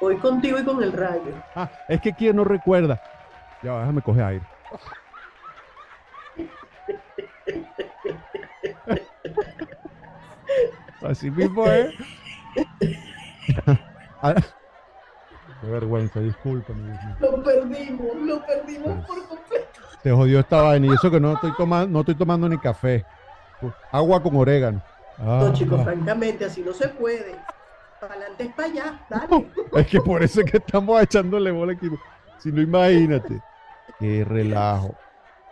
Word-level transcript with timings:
Voy 0.00 0.16
contigo 0.16 0.58
y 0.58 0.64
con 0.64 0.82
el 0.82 0.92
rayo. 0.92 1.34
Ah, 1.54 1.68
es 1.86 2.00
que 2.00 2.12
quién 2.14 2.36
no 2.36 2.44
recuerda. 2.44 2.98
Ya, 3.62 3.78
déjame 3.80 4.00
coger 4.00 4.24
aire. 4.24 4.46
Así 11.02 11.30
mismo 11.30 11.66
es. 11.66 11.94
Ah, 14.22 14.34
Qué 15.62 15.66
vergüenza, 15.66 16.20
mío. 16.20 16.34
Lo 17.20 17.42
perdimos, 17.42 18.16
lo 18.16 18.44
perdimos 18.44 19.06
por 19.06 19.26
completo. 19.28 19.80
Se 20.02 20.10
jodió 20.10 20.40
esta 20.40 20.60
vaina 20.60 20.88
y 20.88 20.90
eso 20.90 21.10
que 21.10 21.18
no 21.18 21.32
estoy 21.32 21.52
tomando, 21.56 21.88
no 21.88 22.00
estoy 22.00 22.14
tomando 22.16 22.46
ni 22.46 22.58
café. 22.58 23.06
Agua 23.90 24.22
con 24.22 24.36
orégano. 24.36 24.82
No, 25.16 25.46
Ah, 25.46 25.52
chicos, 25.54 25.82
francamente, 25.82 26.44
así 26.44 26.60
no 26.62 26.74
se 26.74 26.88
puede. 26.88 27.34
Para 28.00 28.14
adelante 28.14 28.44
es 28.44 28.52
para 28.54 28.68
allá, 28.68 29.00
dale. 29.10 29.46
es 29.76 29.86
que 29.86 30.00
por 30.00 30.22
eso 30.22 30.40
es 30.40 30.50
que 30.50 30.56
estamos 30.56 31.02
echándole 31.02 31.50
bola 31.50 31.72
aquí. 31.74 31.88
Si 32.38 32.50
no, 32.50 32.60
imagínate. 32.62 33.40
Qué 33.98 34.24
relajo. 34.24 34.94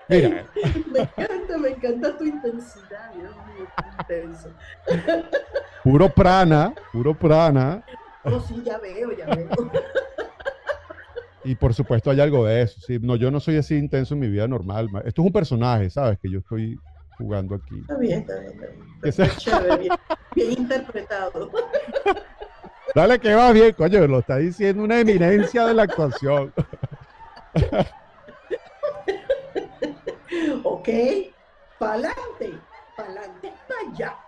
Mira, 0.09 0.46
Me 0.92 1.00
encanta, 1.00 1.59
me 1.59 1.68
encanta 1.68 2.16
tu 2.16 2.24
intensidad, 2.24 3.12
Dios 3.14 3.37
mío, 3.46 3.66
intenso. 4.00 4.48
puro 5.84 6.09
prana, 6.09 6.73
puro 6.92 7.12
prana. 7.14 7.84
Oh, 8.24 8.40
sí, 8.40 8.62
ya 8.65 8.78
veo, 8.78 9.12
ya 9.12 9.26
veo. 9.26 9.48
Y 11.45 11.54
por 11.54 11.73
supuesto 11.74 12.10
hay 12.10 12.20
algo 12.20 12.46
de 12.46 12.62
eso. 12.62 12.80
Sí, 12.80 12.98
no, 13.01 13.16
yo 13.16 13.30
no 13.30 13.38
soy 13.40 13.56
así 13.59 13.76
intenso 13.76 14.15
en 14.15 14.20
mi 14.20 14.28
vida 14.28 14.48
normal. 14.48 14.88
ma- 14.90 15.01
Esto 15.01 15.23
es 15.23 15.26
un 15.26 15.32
personaje, 15.32 15.88
¿sabes? 15.90 16.18
Que 16.18 16.30
yo 16.30 16.38
estoy 16.40 16.78
jugando 17.18 17.54
aquí. 17.54 17.78
Está 17.80 17.96
bien, 17.98 18.20
está 18.20 18.38
bien. 18.40 18.52
Está 18.52 18.66
bien. 18.66 18.87
Que 19.02 19.12
sea- 19.12 19.24
Está 19.26 19.38
chévere, 19.38 19.76
bien, 19.78 19.92
bien 20.34 20.52
interpretado. 20.52 21.51
Dale 22.95 23.19
que 23.19 23.34
va 23.34 23.52
bien, 23.52 23.73
coño, 23.73 24.06
lo 24.06 24.20
está 24.20 24.37
diciendo 24.37 24.83
una 24.83 25.01
eminencia 25.01 25.66
de 25.66 25.74
la 25.74 25.83
actuación. 25.84 26.52
Ok, 30.62 30.88
pa'lante, 31.79 32.60
pa'lante, 32.96 33.52
para 33.66 33.80
allá. 33.90 34.27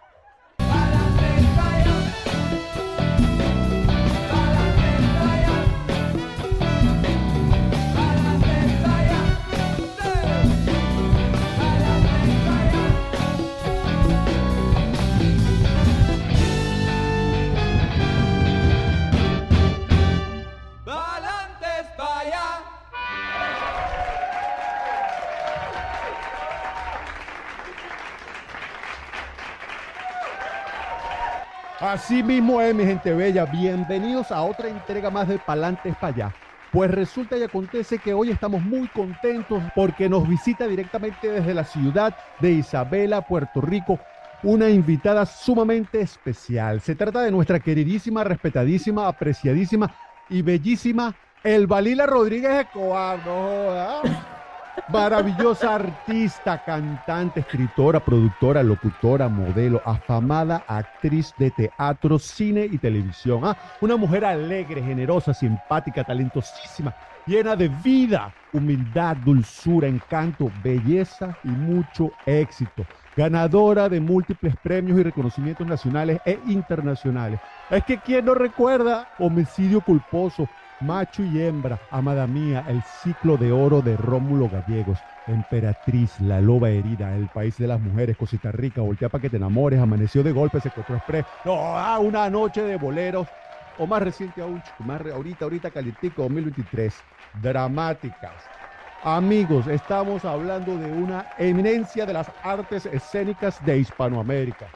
Así 31.80 32.22
mismo 32.22 32.60
es, 32.60 32.74
mi 32.74 32.84
gente 32.84 33.14
bella. 33.14 33.46
Bienvenidos 33.46 34.30
a 34.30 34.42
otra 34.42 34.68
entrega 34.68 35.08
más 35.08 35.26
de 35.28 35.38
Palantes 35.38 35.96
para 35.96 36.14
allá. 36.14 36.34
Pues 36.72 36.90
resulta 36.90 37.38
y 37.38 37.42
acontece 37.42 37.98
que 37.98 38.12
hoy 38.12 38.30
estamos 38.30 38.60
muy 38.60 38.86
contentos 38.88 39.62
porque 39.74 40.06
nos 40.06 40.28
visita 40.28 40.66
directamente 40.66 41.30
desde 41.30 41.54
la 41.54 41.64
ciudad 41.64 42.14
de 42.38 42.52
Isabela, 42.52 43.22
Puerto 43.22 43.62
Rico, 43.62 43.98
una 44.42 44.68
invitada 44.68 45.24
sumamente 45.24 46.02
especial. 46.02 46.82
Se 46.82 46.94
trata 46.94 47.22
de 47.22 47.30
nuestra 47.30 47.58
queridísima, 47.58 48.24
respetadísima, 48.24 49.08
apreciadísima 49.08 49.90
y 50.28 50.42
bellísima 50.42 51.14
Elbalila 51.42 52.04
Rodríguez 52.04 52.66
Escobar. 52.66 53.24
No. 53.24 54.39
Maravillosa 54.86 55.74
artista, 55.74 56.58
cantante, 56.58 57.40
escritora, 57.40 58.04
productora, 58.04 58.62
locutora, 58.62 59.28
modelo, 59.28 59.80
afamada 59.84 60.64
actriz 60.66 61.34
de 61.36 61.50
teatro, 61.52 62.18
cine 62.18 62.66
y 62.66 62.78
televisión. 62.78 63.42
Ah, 63.44 63.56
una 63.80 63.96
mujer 63.96 64.24
alegre, 64.24 64.82
generosa, 64.82 65.32
simpática, 65.32 66.02
talentosísima, 66.04 66.94
llena 67.24 67.54
de 67.54 67.68
vida, 67.68 68.34
humildad, 68.50 69.16
dulzura, 69.16 69.86
encanto, 69.86 70.50
belleza 70.52 71.38
y 71.42 71.54
mucho 71.54 72.16
éxito. 72.24 72.88
Ganadora 73.20 73.90
de 73.90 74.00
múltiples 74.00 74.56
premios 74.56 74.98
y 74.98 75.02
reconocimientos 75.02 75.66
nacionales 75.66 76.22
e 76.24 76.40
internacionales. 76.46 77.38
Es 77.68 77.84
que 77.84 77.98
quien 77.98 78.24
no 78.24 78.32
recuerda 78.32 79.06
homicidio 79.18 79.82
culposo, 79.82 80.48
Macho 80.80 81.22
y 81.22 81.38
hembra, 81.38 81.78
amada 81.90 82.26
mía, 82.26 82.64
el 82.66 82.82
ciclo 82.82 83.36
de 83.36 83.52
oro 83.52 83.82
de 83.82 83.98
Rómulo 83.98 84.48
Gallegos, 84.48 85.04
Emperatriz, 85.26 86.18
la 86.20 86.40
loba 86.40 86.70
herida, 86.70 87.14
el 87.14 87.28
país 87.28 87.58
de 87.58 87.66
las 87.66 87.78
mujeres, 87.82 88.16
cosita 88.16 88.52
rica, 88.52 88.80
voltea 88.80 89.10
para 89.10 89.20
que 89.20 89.28
te 89.28 89.36
enamores, 89.36 89.78
amaneció 89.78 90.22
de 90.22 90.32
golpe, 90.32 90.58
secuestro 90.58 90.96
express, 90.96 91.26
no, 91.44 91.76
ah, 91.76 91.98
una 91.98 92.30
noche 92.30 92.62
de 92.62 92.76
boleros, 92.76 93.28
o 93.76 93.86
más 93.86 94.02
reciente 94.02 94.40
aún, 94.40 94.62
más 94.78 95.02
ahorita, 95.02 95.44
ahorita 95.44 95.70
calientico, 95.70 96.22
2023, 96.22 96.94
dramáticas. 97.34 98.59
Amigos, 99.02 99.66
estamos 99.66 100.26
hablando 100.26 100.76
de 100.76 100.92
una 100.92 101.24
eminencia 101.38 102.04
de 102.04 102.12
las 102.12 102.30
artes 102.42 102.84
escénicas 102.84 103.64
de 103.64 103.78
Hispanoamérica. 103.78 104.66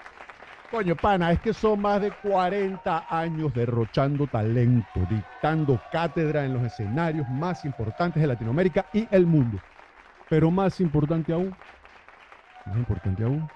Coño, 0.70 0.96
pana, 0.96 1.30
es 1.30 1.40
que 1.40 1.52
son 1.52 1.82
más 1.82 2.00
de 2.00 2.10
40 2.10 3.04
años 3.10 3.52
derrochando 3.52 4.26
talento, 4.26 5.00
dictando 5.10 5.78
cátedra 5.92 6.46
en 6.46 6.54
los 6.54 6.62
escenarios 6.62 7.28
más 7.28 7.66
importantes 7.66 8.22
de 8.22 8.26
Latinoamérica 8.26 8.86
y 8.94 9.06
el 9.10 9.26
mundo. 9.26 9.58
Pero 10.30 10.50
más 10.50 10.80
importante 10.80 11.34
aún, 11.34 11.54
más 12.64 12.76
importante 12.78 13.24
aún, 13.24 13.46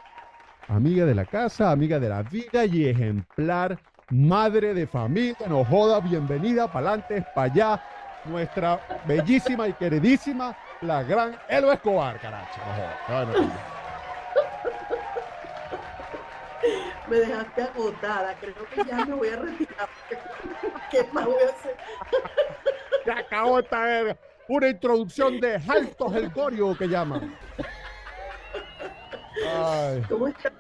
amiga 0.69 1.07
de 1.07 1.15
la 1.15 1.25
casa, 1.25 1.71
amiga 1.71 1.99
de 1.99 2.11
la 2.11 2.23
vida 2.23 2.67
y 2.67 2.85
ejemplar, 2.85 3.79
madre 4.11 4.75
de 4.75 4.87
familia, 4.87 5.49
no 5.49 5.65
joda, 5.65 6.01
bienvenida, 6.01 6.71
pa'lante, 6.71 7.25
pa' 7.35 7.45
allá, 7.45 7.81
nuestra 8.29 8.81
bellísima 9.05 9.69
y 9.69 9.73
queridísima, 9.73 10.57
la 10.81 11.03
gran 11.03 11.39
Elo 11.49 11.73
Escobar, 11.73 12.21
caracho. 12.21 12.61
No 12.67 12.75
joda. 12.75 12.97
No, 13.09 13.33
no, 13.33 13.47
no. 13.47 13.79
Me 17.09 17.17
dejaste 17.17 17.63
agotada, 17.63 18.35
creo 18.35 18.55
que 18.75 18.85
ya 18.85 19.05
me 19.07 19.15
voy 19.15 19.29
a 19.29 19.37
retirar. 19.37 19.89
¿Qué 20.91 21.09
más 21.13 21.25
voy 21.25 21.43
a 21.43 21.51
hacer? 21.51 21.77
Se 23.05 23.11
acabó 23.11 23.59
esta 23.61 23.81
verga. 23.81 24.17
Una 24.49 24.69
introducción 24.69 25.41
de 25.41 25.61
Altos 25.69 26.15
el 26.15 26.31
Gorio 26.31 26.77
que 26.77 26.87
llaman. 26.87 27.35
Ay, 29.47 30.03
¿Cómo 30.09 30.29
estás? 30.29 30.53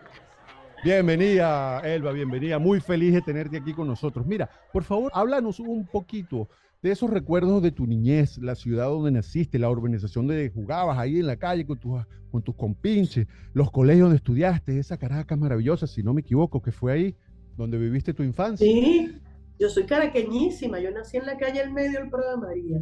Bienvenida, 0.84 1.80
Elba, 1.80 2.12
bienvenida. 2.12 2.58
Muy 2.58 2.80
feliz 2.80 3.14
de 3.14 3.22
tenerte 3.22 3.56
aquí 3.56 3.72
con 3.72 3.86
nosotros. 3.86 4.26
Mira, 4.26 4.48
por 4.72 4.84
favor, 4.84 5.10
háblanos 5.14 5.60
un 5.60 5.86
poquito 5.86 6.48
de 6.82 6.92
esos 6.92 7.10
recuerdos 7.10 7.62
de 7.62 7.72
tu 7.72 7.86
niñez, 7.86 8.38
la 8.38 8.54
ciudad 8.54 8.86
donde 8.86 9.10
naciste, 9.10 9.58
la 9.58 9.70
urbanización 9.70 10.26
donde 10.26 10.50
jugabas 10.50 10.98
ahí 10.98 11.18
en 11.18 11.26
la 11.26 11.36
calle 11.36 11.66
con 11.66 11.78
tus, 11.78 12.54
compinches, 12.54 13.26
los 13.52 13.70
colegios 13.70 14.04
donde 14.04 14.16
estudiaste, 14.16 14.78
esa 14.78 14.96
Caracas 14.96 15.38
maravillosa, 15.38 15.86
si 15.86 16.02
no 16.02 16.14
me 16.14 16.20
equivoco, 16.20 16.62
que 16.62 16.70
fue 16.70 16.92
ahí 16.92 17.16
donde 17.56 17.78
viviste 17.78 18.14
tu 18.14 18.22
infancia. 18.22 18.64
Sí, 18.64 19.20
yo 19.58 19.68
soy 19.68 19.86
caraqueñísima, 19.86 20.78
yo 20.78 20.92
nací 20.92 21.16
en 21.16 21.26
la 21.26 21.36
calle 21.36 21.60
El 21.62 21.72
Medio 21.72 21.98
del 22.00 22.10
Prado 22.10 22.38
María. 22.38 22.80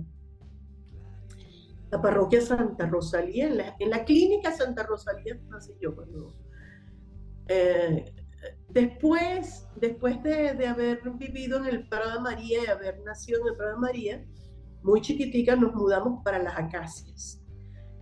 La 1.90 2.02
parroquia 2.02 2.42
Santa 2.42 2.86
Rosalía, 2.86 3.46
en 3.46 3.56
la, 3.56 3.76
en 3.78 3.88
la 3.88 4.04
clínica 4.04 4.52
Santa 4.52 4.82
Rosalía 4.82 5.38
nací 5.48 5.72
yo 5.80 5.94
cuando... 5.94 6.34
eh, 7.48 8.04
después, 8.70 9.66
después 9.80 10.22
de, 10.22 10.54
de 10.54 10.66
haber 10.66 11.00
vivido 11.18 11.58
en 11.58 11.66
el 11.66 11.88
Prado 11.88 12.14
de 12.14 12.20
María 12.20 12.58
y 12.64 12.66
haber 12.66 13.00
nacido 13.04 13.40
en 13.42 13.48
el 13.48 13.56
Prado 13.56 13.72
de 13.74 13.80
María, 13.80 14.24
muy 14.82 15.00
chiquitica 15.00 15.56
nos 15.56 15.74
mudamos 15.74 16.22
para 16.24 16.42
las 16.42 16.56
Acacias. 16.58 17.42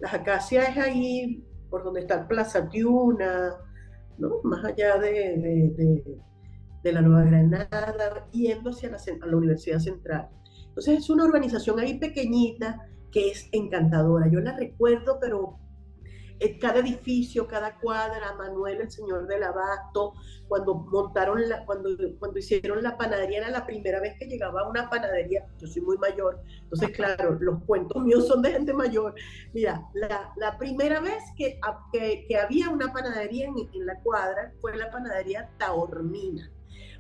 Las 0.00 0.12
Acacias 0.14 0.68
es 0.70 0.76
ahí 0.78 1.44
por 1.70 1.82
donde 1.84 2.00
está 2.00 2.26
Plaza 2.28 2.68
Tiuna, 2.68 3.54
¿no? 4.18 4.40
más 4.44 4.64
allá 4.64 4.98
de, 4.98 5.10
de- 5.10 6.02
de- 6.82 6.92
la 6.92 7.00
Nueva 7.00 7.24
Granada, 7.24 8.28
yendo 8.30 8.68
hacia 8.70 8.90
la, 8.90 8.98
a 8.98 9.26
la 9.26 9.36
Universidad 9.36 9.78
Central. 9.78 10.28
Entonces 10.68 10.98
es 10.98 11.08
una 11.08 11.24
urbanización 11.24 11.80
ahí 11.80 11.98
pequeñita 11.98 12.86
que 13.10 13.30
es 13.30 13.48
encantadora. 13.52 14.28
Yo 14.30 14.40
la 14.40 14.54
recuerdo, 14.54 15.18
pero 15.18 15.58
cada 16.60 16.80
edificio, 16.80 17.46
cada 17.46 17.78
cuadra, 17.78 18.34
Manuel, 18.34 18.80
el 18.82 18.90
señor 18.90 19.26
del 19.26 19.42
abasto, 19.42 20.12
cuando 20.48 20.74
montaron 20.74 21.48
la, 21.48 21.64
cuando, 21.64 21.90
cuando 22.18 22.38
hicieron 22.38 22.82
la 22.82 22.96
panadería, 22.96 23.38
era 23.38 23.50
la 23.50 23.64
primera 23.66 24.00
vez 24.00 24.14
que 24.18 24.26
llegaba 24.26 24.62
a 24.62 24.68
una 24.68 24.90
panadería, 24.90 25.46
yo 25.58 25.66
soy 25.66 25.82
muy 25.82 25.96
mayor, 25.98 26.42
entonces 26.62 26.90
claro, 26.90 27.38
los 27.40 27.62
cuentos 27.64 28.02
míos 28.02 28.26
son 28.26 28.42
de 28.42 28.52
gente 28.52 28.72
mayor. 28.74 29.14
Mira, 29.52 29.82
la, 29.94 30.32
la 30.36 30.58
primera 30.58 31.00
vez 31.00 31.22
que, 31.36 31.58
que, 31.92 32.26
que 32.28 32.36
había 32.36 32.68
una 32.68 32.92
panadería 32.92 33.46
en, 33.46 33.54
en 33.72 33.86
la 33.86 33.98
cuadra 34.00 34.52
fue 34.60 34.76
la 34.76 34.90
panadería 34.90 35.50
Taormina. 35.58 36.50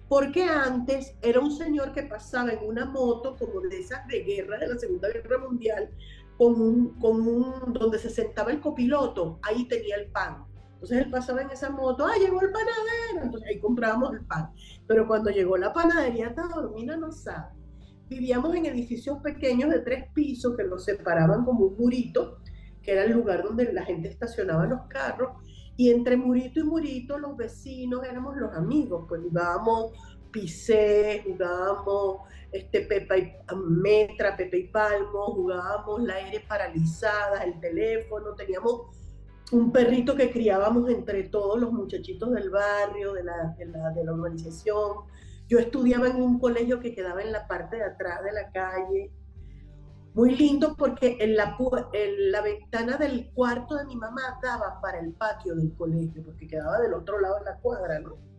porque 0.08 0.44
antes 0.44 1.16
era 1.22 1.40
un 1.40 1.50
señor 1.50 1.92
que 1.92 2.02
pasaba 2.02 2.52
en 2.52 2.64
una 2.66 2.84
moto 2.84 3.36
como 3.36 3.60
de 3.60 3.80
esas 3.80 4.06
de 4.06 4.20
guerra 4.22 4.58
de 4.58 4.68
la 4.68 4.78
Segunda 4.78 5.08
Guerra 5.08 5.38
Mundial, 5.38 5.90
con 6.38 6.60
un, 6.60 6.98
con 7.00 7.26
un, 7.26 7.72
donde 7.72 7.98
se 7.98 8.10
sentaba 8.10 8.50
el 8.50 8.60
copiloto, 8.60 9.38
ahí 9.42 9.66
tenía 9.68 9.96
el 9.96 10.10
pan. 10.10 10.44
Entonces 10.74 10.98
él 10.98 11.10
pasaba 11.10 11.42
en 11.42 11.50
esa 11.50 11.70
moto, 11.70 12.04
ah, 12.04 12.12
llegó 12.18 12.40
el 12.42 12.50
panadero, 12.50 13.24
entonces 13.24 13.48
ahí 13.48 13.58
comprábamos 13.60 14.12
el 14.14 14.24
pan. 14.26 14.50
Pero 14.86 15.06
cuando 15.06 15.30
llegó 15.30 15.56
la 15.56 15.72
panadería 15.72 16.34
Taormina 16.34 16.96
no 16.96 17.10
sabe. 17.10 17.54
Vivíamos 18.08 18.54
en 18.54 18.66
edificios 18.66 19.18
pequeños 19.22 19.70
de 19.70 19.78
tres 19.78 20.04
pisos 20.12 20.54
que 20.56 20.64
los 20.64 20.84
separaban 20.84 21.44
como 21.44 21.66
un 21.66 21.76
murito, 21.76 22.38
que 22.82 22.92
era 22.92 23.04
el 23.04 23.12
lugar 23.12 23.42
donde 23.42 23.72
la 23.72 23.84
gente 23.84 24.08
estacionaba 24.08 24.66
los 24.66 24.82
carros, 24.88 25.30
y 25.76 25.90
entre 25.90 26.16
murito 26.16 26.60
y 26.60 26.64
murito 26.64 27.18
los 27.18 27.36
vecinos 27.36 28.04
éramos 28.04 28.36
los 28.36 28.54
amigos, 28.54 29.06
pues 29.08 29.22
jugábamos 29.22 29.92
pisé, 30.34 31.22
jugábamos 31.24 32.22
este, 32.50 32.80
Pepa 32.80 33.16
y 33.16 33.32
Metra, 33.54 34.36
Pepe 34.36 34.58
y 34.58 34.68
Palmo, 34.68 35.26
jugábamos 35.26 36.02
la 36.02 36.14
aire 36.16 36.44
paralizada, 36.46 37.44
el 37.44 37.60
teléfono, 37.60 38.34
teníamos 38.34 38.82
un 39.52 39.70
perrito 39.70 40.16
que 40.16 40.32
criábamos 40.32 40.90
entre 40.90 41.22
todos 41.24 41.60
los 41.60 41.72
muchachitos 41.72 42.32
del 42.32 42.50
barrio, 42.50 43.12
de 43.12 43.22
la, 43.22 43.54
de 43.56 43.66
la, 43.66 43.90
de 43.90 44.04
la 44.04 44.12
urbanización. 44.12 45.04
Yo 45.48 45.58
estudiaba 45.60 46.08
en 46.08 46.16
un 46.16 46.40
colegio 46.40 46.80
que 46.80 46.94
quedaba 46.94 47.22
en 47.22 47.30
la 47.30 47.46
parte 47.46 47.76
de 47.76 47.84
atrás 47.84 48.24
de 48.24 48.32
la 48.32 48.50
calle, 48.50 49.12
muy 50.14 50.34
lindo 50.34 50.74
porque 50.76 51.16
en 51.20 51.36
la, 51.36 51.56
en 51.92 52.32
la 52.32 52.40
ventana 52.40 52.96
del 52.96 53.30
cuarto 53.34 53.76
de 53.76 53.84
mi 53.84 53.94
mamá 53.94 54.38
daba 54.42 54.80
para 54.80 54.98
el 54.98 55.12
patio 55.12 55.54
del 55.54 55.72
colegio, 55.74 56.24
porque 56.24 56.48
quedaba 56.48 56.80
del 56.80 56.94
otro 56.94 57.20
lado 57.20 57.38
de 57.38 57.44
la 57.44 57.58
cuadra, 57.58 58.00
¿no? 58.00 58.33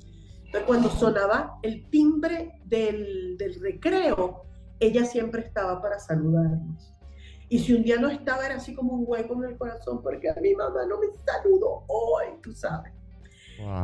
Entonces 0.56 0.68
cuando 0.68 0.90
sonaba 0.90 1.60
el 1.64 1.90
timbre 1.90 2.62
del, 2.64 3.36
del 3.38 3.60
recreo, 3.60 4.46
ella 4.80 5.04
siempre 5.04 5.42
estaba 5.42 5.82
para 5.82 6.00
saludarnos. 6.00 6.94
Y 7.50 7.60
si 7.60 7.74
un 7.74 7.84
día 7.84 7.98
no 8.00 8.08
estaba, 8.08 8.46
era 8.46 8.56
así 8.56 8.74
como 8.74 8.94
un 8.94 9.04
hueco 9.06 9.34
en 9.34 9.50
el 9.50 9.58
corazón, 9.58 10.02
porque 10.02 10.30
a 10.30 10.36
mi 10.36 10.56
mamá 10.56 10.86
no 10.86 10.98
me 10.98 11.08
saludó 11.26 11.84
hoy, 11.88 12.28
tú 12.42 12.54
sabes. 12.54 12.94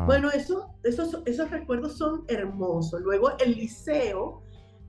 Bueno, 0.05 0.31
eso, 0.31 0.73
esos, 0.83 1.21
esos 1.25 1.51
recuerdos 1.51 1.97
son 1.97 2.23
hermosos. 2.29 3.01
Luego 3.01 3.31
el 3.39 3.51
liceo, 3.51 4.41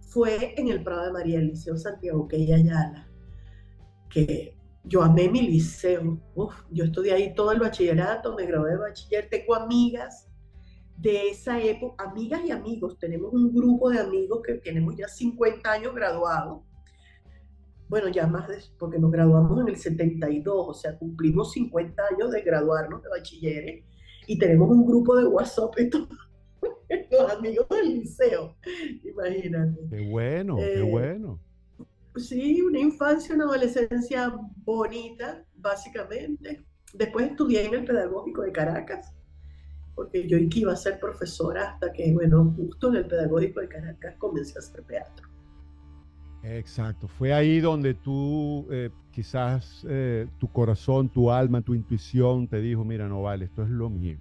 fue 0.02 0.54
en 0.56 0.68
el 0.68 0.84
Prado 0.84 1.06
de 1.06 1.12
María, 1.12 1.40
el 1.40 1.48
Liceo 1.48 1.76
Santiago 1.76 2.28
que 2.28 2.36
Ayala, 2.36 3.08
que 4.08 4.56
yo 4.84 5.02
amé 5.02 5.28
mi 5.28 5.40
liceo. 5.40 6.20
yo 6.70 6.84
estudié 6.84 7.14
ahí 7.14 7.34
todo 7.34 7.50
el 7.50 7.58
bachillerato, 7.58 8.36
me 8.36 8.46
gradué 8.46 8.70
de 8.70 8.76
bachiller, 8.76 9.28
tengo 9.28 9.56
amigas 9.56 10.28
de 10.96 11.30
esa 11.30 11.60
época, 11.60 12.04
amigas 12.04 12.42
y 12.44 12.50
amigos. 12.50 12.98
Tenemos 12.98 13.32
un 13.32 13.52
grupo 13.52 13.90
de 13.90 14.00
amigos 14.00 14.40
que 14.44 14.54
tenemos 14.54 14.96
ya 14.96 15.08
50 15.08 15.70
años 15.70 15.94
graduados. 15.94 16.62
Bueno, 17.88 18.08
ya 18.08 18.26
más 18.26 18.48
de, 18.48 18.58
porque 18.78 18.98
nos 18.98 19.10
graduamos 19.10 19.60
en 19.60 19.68
el 19.68 19.76
72, 19.76 20.68
o 20.68 20.72
sea, 20.72 20.98
cumplimos 20.98 21.52
50 21.52 22.02
años 22.12 22.30
de 22.30 22.40
graduarnos 22.40 23.02
de 23.02 23.08
bachilleres 23.10 23.84
y 24.26 24.38
tenemos 24.38 24.70
un 24.70 24.86
grupo 24.86 25.16
de 25.16 25.26
WhatsApp 25.26 25.78
y 25.78 25.90
todo 25.90 26.08
los 27.10 27.32
amigos 27.32 27.68
del 27.68 28.00
liceo, 28.00 28.56
imagínate. 29.04 29.78
Qué 29.90 30.08
bueno, 30.08 30.56
qué 30.56 30.80
eh, 30.80 30.82
bueno. 30.82 31.40
Sí, 32.16 32.60
una 32.60 32.78
infancia, 32.78 33.34
una 33.34 33.44
adolescencia 33.44 34.34
bonita, 34.64 35.44
básicamente. 35.56 36.64
Después 36.92 37.30
estudié 37.30 37.64
en 37.64 37.74
el 37.74 37.84
Pedagógico 37.84 38.42
de 38.42 38.52
Caracas, 38.52 39.14
porque 39.94 40.26
yo 40.26 40.38
iba 40.38 40.72
a 40.72 40.76
ser 40.76 40.98
profesora 40.98 41.72
hasta 41.72 41.92
que, 41.92 42.12
bueno, 42.12 42.54
justo 42.56 42.88
en 42.88 42.96
el 42.96 43.06
Pedagógico 43.06 43.60
de 43.60 43.68
Caracas 43.68 44.14
comencé 44.18 44.58
a 44.58 44.60
hacer 44.60 44.82
teatro. 44.84 45.28
Exacto, 46.42 47.06
fue 47.06 47.32
ahí 47.32 47.60
donde 47.60 47.94
tú, 47.94 48.66
eh, 48.70 48.90
quizás 49.12 49.86
eh, 49.88 50.26
tu 50.38 50.48
corazón, 50.48 51.08
tu 51.08 51.30
alma, 51.30 51.60
tu 51.60 51.74
intuición 51.74 52.48
te 52.48 52.60
dijo, 52.60 52.84
mira, 52.84 53.06
no 53.08 53.22
vale, 53.22 53.44
esto 53.44 53.62
es 53.62 53.70
lo 53.70 53.88
mío. 53.88 54.16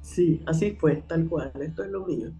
Sí, 0.00 0.40
así 0.46 0.76
fue, 0.78 1.02
tal 1.08 1.28
cual, 1.28 1.50
esto 1.60 1.82
es 1.82 1.90
lo 1.90 2.06
mío. 2.06 2.30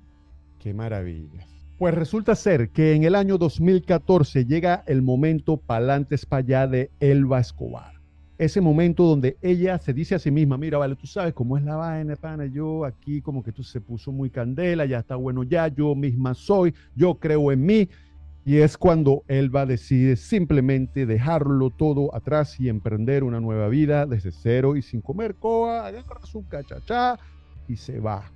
Qué 0.61 0.73
maravilla. 0.73 1.45
Pues 1.79 1.95
resulta 1.95 2.35
ser 2.35 2.71
que 2.71 2.95
en 2.95 3.05
el 3.05 3.15
año 3.15 3.39
2014 3.39 4.45
llega 4.45 4.83
el 4.87 5.03
momento 5.03 5.57
palantes 5.57 6.27
para 6.27 6.41
allá 6.41 6.67
de 6.67 6.91
Elba 7.01 7.41
Escobar. 7.41 7.98
Ese 8.39 8.61
momento 8.61 9.03
donde 9.03 9.37
ella 9.43 9.79
se 9.79 9.93
dice 9.93 10.15
a 10.15 10.19
sí 10.21 10.31
misma, 10.31 10.57
mira, 10.57 10.79
vale, 10.79 10.95
tú 10.95 11.09
sabes 11.09 11.35
cómo 11.35 11.59
es 11.59 11.65
la 11.65 11.75
vaina, 11.75 12.15
pana, 12.15 12.47
yo 12.47 12.85
aquí 12.85 13.21
como 13.21 13.43
que 13.43 13.51
tú 13.51 13.65
se 13.65 13.81
puso 13.81 14.13
muy 14.13 14.31
candela, 14.31 14.87
ya 14.87 15.01
está 15.01 15.17
bueno 15.17 15.43
ya, 15.43 15.67
yo 15.67 15.97
misma 15.97 16.35
soy, 16.35 16.73
yo 16.95 17.17
creo 17.19 17.51
en 17.51 17.67
mí. 17.67 17.89
Y 18.45 18.59
es 18.59 18.79
cuando 18.79 19.25
Elba 19.27 19.67
decide 19.67 20.15
simplemente 20.15 21.05
dejarlo 21.05 21.71
todo 21.71 22.15
atrás 22.15 22.61
y 22.61 22.69
emprender 22.69 23.25
una 23.25 23.41
nueva 23.41 23.69
vida 23.69 24.07
desde 24.07 24.31
cero 24.31 24.77
y 24.77 24.83
sin 24.83 25.01
comer 25.01 25.35
coa, 25.35 25.89
agarra 25.89 26.25
su 26.25 26.47
cachachá, 26.47 27.19
y 27.67 27.75
se 27.77 27.99
va 27.99 28.31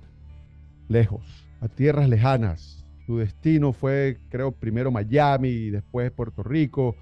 lejos, 0.89 1.47
a 1.61 1.69
tierras 1.69 2.09
lejanas. 2.09 2.85
Su 3.05 3.19
destino 3.19 3.71
fue, 3.71 4.19
creo, 4.29 4.51
primero 4.51 4.91
Miami 4.91 5.47
y 5.47 5.69
después 5.69 6.11
Puerto 6.11 6.43
Rico. 6.43 6.97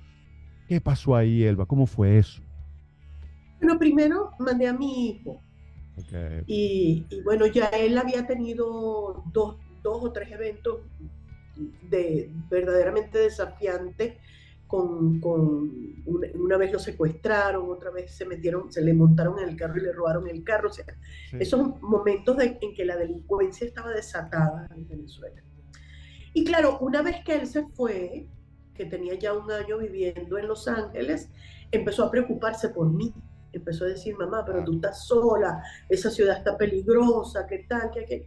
¿Qué 0.68 0.80
pasó 0.80 1.16
ahí, 1.16 1.44
Elba? 1.44 1.66
¿Cómo 1.66 1.88
fue 1.88 2.20
eso? 2.20 2.44
Bueno, 3.62 3.78
primero 3.78 4.32
mandé 4.40 4.68
a 4.68 4.74
mi 4.74 5.10
hijo. 5.10 5.42
Y, 6.48 7.06
bueno, 7.24 7.46
ya 7.46 7.68
él 7.68 7.98
había 7.98 8.26
tenido 8.26 9.24
dos, 9.32 9.58
dos 9.84 10.04
o 10.04 10.12
tres 10.12 10.32
eventos 10.32 10.80
de 11.90 12.32
verdaderamente 12.50 13.20
desafiantes 13.20 14.16
con, 14.66 15.22
una, 16.06 16.58
vez 16.58 16.72
lo 16.72 16.80
secuestraron, 16.80 17.70
otra 17.70 17.92
vez 17.92 18.16
se 18.16 18.26
metieron, 18.26 18.72
se 18.72 18.82
le 18.82 18.94
montaron 18.94 19.38
en 19.40 19.50
el 19.50 19.58
carro 19.58 19.78
y 19.78 19.82
le 19.82 19.92
robaron 19.92 20.28
el 20.28 20.44
carro. 20.44 20.70
O 20.70 20.74
sea, 20.74 20.86
esos 21.40 21.82
momentos 21.82 22.38
en 22.42 22.74
que 22.74 22.86
la 22.86 22.96
delincuencia 22.96 23.68
estaba 23.68 23.92
desatada 23.92 24.70
en 24.74 24.88
Venezuela. 24.88 25.44
Y 26.34 26.46
claro, 26.46 26.80
una 26.80 27.02
vez 27.02 27.18
que 27.26 27.36
él 27.36 27.48
se 27.48 27.68
fue, 27.68 28.28
que 28.74 28.86
tenía 28.86 29.16
ya 29.16 29.34
un 29.34 29.52
año 29.52 29.78
viviendo 29.78 30.38
en 30.38 30.48
Los 30.48 30.68
Ángeles, 30.70 31.30
empezó 31.72 32.06
a 32.06 32.12
preocuparse 32.12 32.70
por 32.70 32.90
mí. 32.90 33.14
Empezó 33.54 33.86
a 33.86 33.90
decir, 33.90 34.16
mamá, 34.18 34.44
pero 34.46 34.64
tú 34.64 34.76
estás 34.76 35.06
sola, 35.06 35.62
esa 35.90 36.10
ciudad 36.10 36.38
está 36.38 36.58
peligrosa, 36.58 37.46
¿qué 37.48 37.66
tal? 37.68 37.92
¿Qué, 37.94 38.06
qué? 38.06 38.26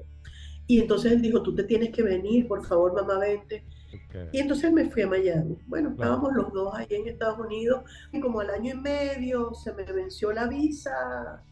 Y 0.67 0.81
entonces 0.81 1.13
él 1.13 1.21
dijo, 1.21 1.43
tú 1.43 1.55
te 1.55 1.65
tienes 1.65 1.91
que 1.91 2.03
venir, 2.03 2.49
por 2.49 2.65
favor, 2.65 2.95
mamá, 2.95 3.19
vente. 3.19 3.65
Y 4.33 4.41
entonces 4.41 4.73
me 4.73 4.91
fui 4.91 5.03
a 5.03 5.09
Miami. 5.09 5.59
Bueno, 5.67 5.91
estábamos 5.91 6.33
los 6.33 6.53
dos 6.53 6.75
ahí 6.75 6.87
en 6.91 7.09
Estados 7.09 7.39
Unidos 7.39 7.83
y 8.13 8.21
como 8.21 8.41
al 8.41 8.51
año 8.51 8.75
y 8.75 8.79
medio 8.79 9.55
se 9.55 9.73
me 9.73 9.85
venció 9.85 10.33
la 10.33 10.47
visa, 10.47 11.45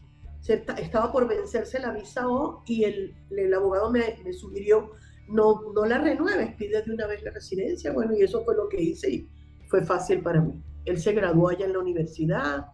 estaba 0.45 1.11
por 1.11 1.27
vencerse 1.27 1.79
la 1.79 1.91
visa 1.91 2.27
O 2.27 2.63
y 2.65 2.83
el, 2.83 3.15
el 3.29 3.53
abogado 3.53 3.89
me, 3.89 4.19
me, 4.25 4.33
sugirió 4.33 4.91
no, 5.29 5.61
no 5.73 5.85
la 5.85 5.99
renueves, 5.99 6.55
pide 6.55 6.81
de 6.81 6.91
una 6.91 7.07
vez 7.07 7.23
la 7.23 7.31
residencia. 7.31 7.93
Bueno, 7.93 8.13
y 8.13 8.23
eso 8.23 8.43
fue 8.43 8.55
lo 8.55 8.67
que 8.67 8.81
hice 8.81 9.09
y 9.09 9.29
fue 9.67 9.83
fácil 9.83 10.21
para 10.21 10.41
mí. 10.41 10.61
Él 10.85 10.99
se 10.99 11.13
graduó 11.13 11.49
allá 11.49 11.65
en 11.65 11.73
la 11.73 11.79
universidad 11.79 12.65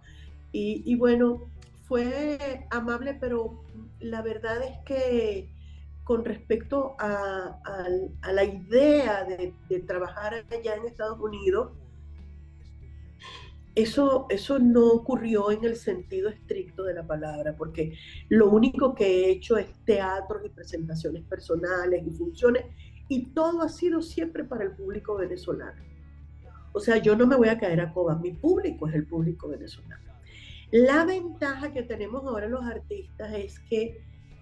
y, 0.52 0.96
bueno, 0.96 1.50
fue 1.88 2.66
amable, 2.72 3.16
pero 3.20 3.64
la 4.00 4.22
verdad 4.22 4.62
es 4.64 4.78
que 4.86 5.50
con 6.10 6.26
respecto 6.26 6.96
a, 6.98 7.60
la 8.34 8.44
idea 8.44 9.26
de, 9.26 9.80
trabajar 9.82 10.34
allá 10.34 10.76
en 10.76 10.86
Estados 10.86 11.20
Unidos, 11.20 11.72
eso, 13.76 14.26
eso 14.30 14.58
no 14.58 14.88
ocurrió 14.88 15.52
en 15.52 15.64
el 15.66 15.76
sentido 15.76 16.30
estricto 16.30 16.84
de 16.84 16.96
la 16.96 17.06
palabra, 17.06 17.56
porque 17.56 17.96
lo 18.28 18.50
único 18.50 18.96
que 18.96 19.06
he 19.06 19.30
hecho 19.30 19.58
es 19.58 19.68
teatros 19.86 20.44
y 20.44 20.50
presentaciones 20.50 21.24
personales 21.26 22.04
y 22.04 22.10
funciones, 22.10 22.66
y 23.08 23.28
todo 23.28 23.62
ha 23.62 23.70
sido 23.70 24.02
siempre 24.02 24.44
para 24.44 24.64
el 24.64 24.72
público 24.72 25.16
venezolano. 25.16 25.84
O 26.74 26.80
sea, 26.80 26.98
yo 26.98 27.16
no 27.16 27.28
me 27.28 27.36
voy 27.36 27.50
a 27.50 27.60
caer 27.60 27.82
a 27.82 27.94
coba, 27.94 28.16
mi 28.16 28.32
público 28.32 28.88
es 28.88 28.96
el 28.96 29.06
público 29.06 29.48
venezolano. 29.48 30.09
La 30.72 31.06
ventaja 31.06 31.74
que 31.74 31.84
tenemos 31.84 32.24
ahora 32.26 32.48
los 32.48 32.64
artistas 32.64 33.34
es 33.34 33.60
que 33.62 34.02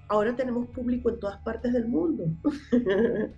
ahora 0.09 0.35
tenemos 0.35 0.67
público 0.69 1.09
en 1.09 1.19
todas 1.19 1.37
partes 1.41 1.73
del 1.73 1.87
mundo. 1.87 2.25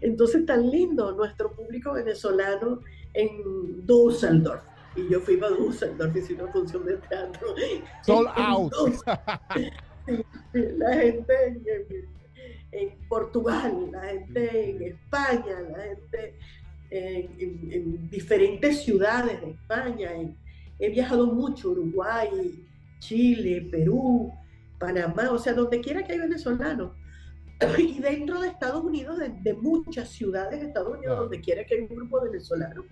Entonces, 0.00 0.46
tan 0.46 0.70
lindo, 0.70 1.12
nuestro 1.12 1.52
público 1.52 1.92
venezolano 1.92 2.80
en 3.14 3.86
Düsseldorf. 3.86 4.62
Y 4.96 5.08
yo 5.08 5.20
fui 5.20 5.36
para 5.36 5.54
Düsseldorf, 5.56 6.16
hice 6.16 6.34
una 6.34 6.52
función 6.52 6.84
de 6.84 6.96
teatro. 6.96 7.54
Sold 8.02 8.28
out. 8.36 8.72
la 10.52 10.94
gente 10.94 11.34
en, 12.72 13.08
Portugal, 13.08 13.90
la 13.92 14.02
gente 14.02 14.70
en 14.70 14.82
España, 14.82 15.60
la 15.70 15.82
gente 15.82 16.38
en, 16.90 18.10
diferentes 18.10 18.82
ciudades 18.82 19.40
de 19.40 19.50
España. 19.50 20.10
He 20.82 20.90
viajado 20.90 21.32
mucho, 21.32 21.70
Uruguay, 21.70 22.66
Chile, 22.98 23.68
Perú, 23.70 24.32
Panamá, 24.80 25.30
o 25.30 25.38
sea, 25.38 25.54
donde 25.54 25.80
quiera 25.80 26.02
que 26.02 26.12
hay 26.12 26.18
venezolanos. 26.18 26.90
y 27.78 28.00
dentro 28.00 28.40
de 28.40 28.48
Estados 28.48 28.82
Unidos, 28.82 29.16
de, 29.18 29.54
muchas 29.54 30.08
ciudades 30.08 30.60
de 30.60 30.66
Estados 30.66 30.98
Unidos, 30.98 31.20
donde 31.20 31.40
quiera 31.40 31.64
que 31.64 31.76
haya 31.76 31.84
un 31.88 31.96
grupo 31.96 32.20
venezolano. 32.20 32.84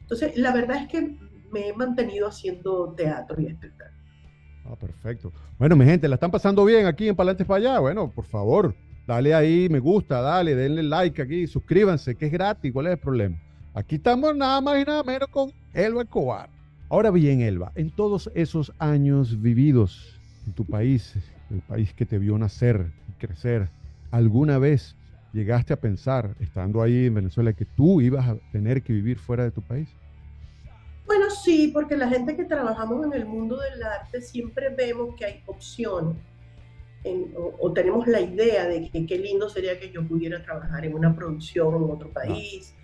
Entonces, 0.00 0.36
la 0.36 0.52
verdad 0.52 0.82
es 0.82 0.88
que 0.88 1.16
me 1.52 1.68
he 1.68 1.72
mantenido 1.72 2.26
haciendo 2.26 2.92
teatro 2.96 3.40
y 3.40 3.46
espectáculo. 3.46 3.96
Ah, 4.64 4.74
perfecto. 4.74 5.32
Bueno, 5.60 5.76
mi 5.76 5.84
gente, 5.84 6.08
¿la 6.08 6.16
están 6.16 6.32
pasando 6.32 6.64
bien 6.64 6.86
aquí 6.86 7.06
en 7.06 7.14
Palantes 7.14 7.46
para 7.46 7.58
allá? 7.58 7.78
Bueno, 7.78 8.10
por 8.10 8.24
favor, 8.24 8.74
dale 9.06 9.32
ahí 9.32 9.68
me 9.70 9.78
gusta, 9.78 10.20
dale, 10.20 10.56
denle 10.56 10.82
like 10.82 11.22
aquí, 11.22 11.46
suscríbanse, 11.46 12.16
que 12.16 12.26
es 12.26 12.32
gratis, 12.32 12.72
¿cuál 12.72 12.88
es 12.88 12.92
el 12.94 12.98
problema? 12.98 13.40
Aquí 13.74 13.94
estamos 13.94 14.36
nada 14.36 14.60
más 14.60 14.82
y 14.82 14.84
nada 14.84 15.04
menos 15.04 15.28
con 15.28 15.52
Elba 15.72 16.02
Escobar. 16.02 16.57
Ahora 16.90 17.10
bien, 17.10 17.42
Elba, 17.42 17.70
en 17.74 17.90
todos 17.90 18.30
esos 18.34 18.72
años 18.78 19.42
vividos 19.42 20.18
en 20.46 20.54
tu 20.54 20.64
país, 20.64 21.16
el 21.50 21.60
país 21.60 21.92
que 21.92 22.06
te 22.06 22.18
vio 22.18 22.38
nacer 22.38 22.90
y 23.10 23.12
crecer, 23.26 23.68
¿alguna 24.10 24.58
vez 24.58 24.96
llegaste 25.34 25.74
a 25.74 25.76
pensar, 25.76 26.34
estando 26.40 26.80
ahí 26.80 27.04
en 27.04 27.14
Venezuela, 27.14 27.52
que 27.52 27.66
tú 27.66 28.00
ibas 28.00 28.26
a 28.26 28.36
tener 28.52 28.82
que 28.82 28.94
vivir 28.94 29.18
fuera 29.18 29.44
de 29.44 29.50
tu 29.50 29.60
país? 29.60 29.90
Bueno, 31.04 31.28
sí, 31.28 31.70
porque 31.74 31.94
la 31.94 32.08
gente 32.08 32.34
que 32.34 32.44
trabajamos 32.44 33.04
en 33.04 33.12
el 33.12 33.26
mundo 33.26 33.58
del 33.60 33.82
arte 33.82 34.22
siempre 34.22 34.74
vemos 34.74 35.14
que 35.14 35.26
hay 35.26 35.42
opciones. 35.44 36.16
o, 37.60 37.70
tenemos 37.74 38.06
la 38.06 38.22
idea 38.22 38.66
de 38.66 38.88
que 38.88 39.04
qué 39.04 39.18
lindo 39.18 39.50
sería 39.50 39.78
que 39.78 39.90
yo 39.90 40.08
pudiera 40.08 40.42
trabajar 40.42 40.86
en 40.86 40.94
una 40.94 41.14
producción 41.14 41.84
en 41.84 41.90
otro 41.90 42.10
país. 42.14 42.74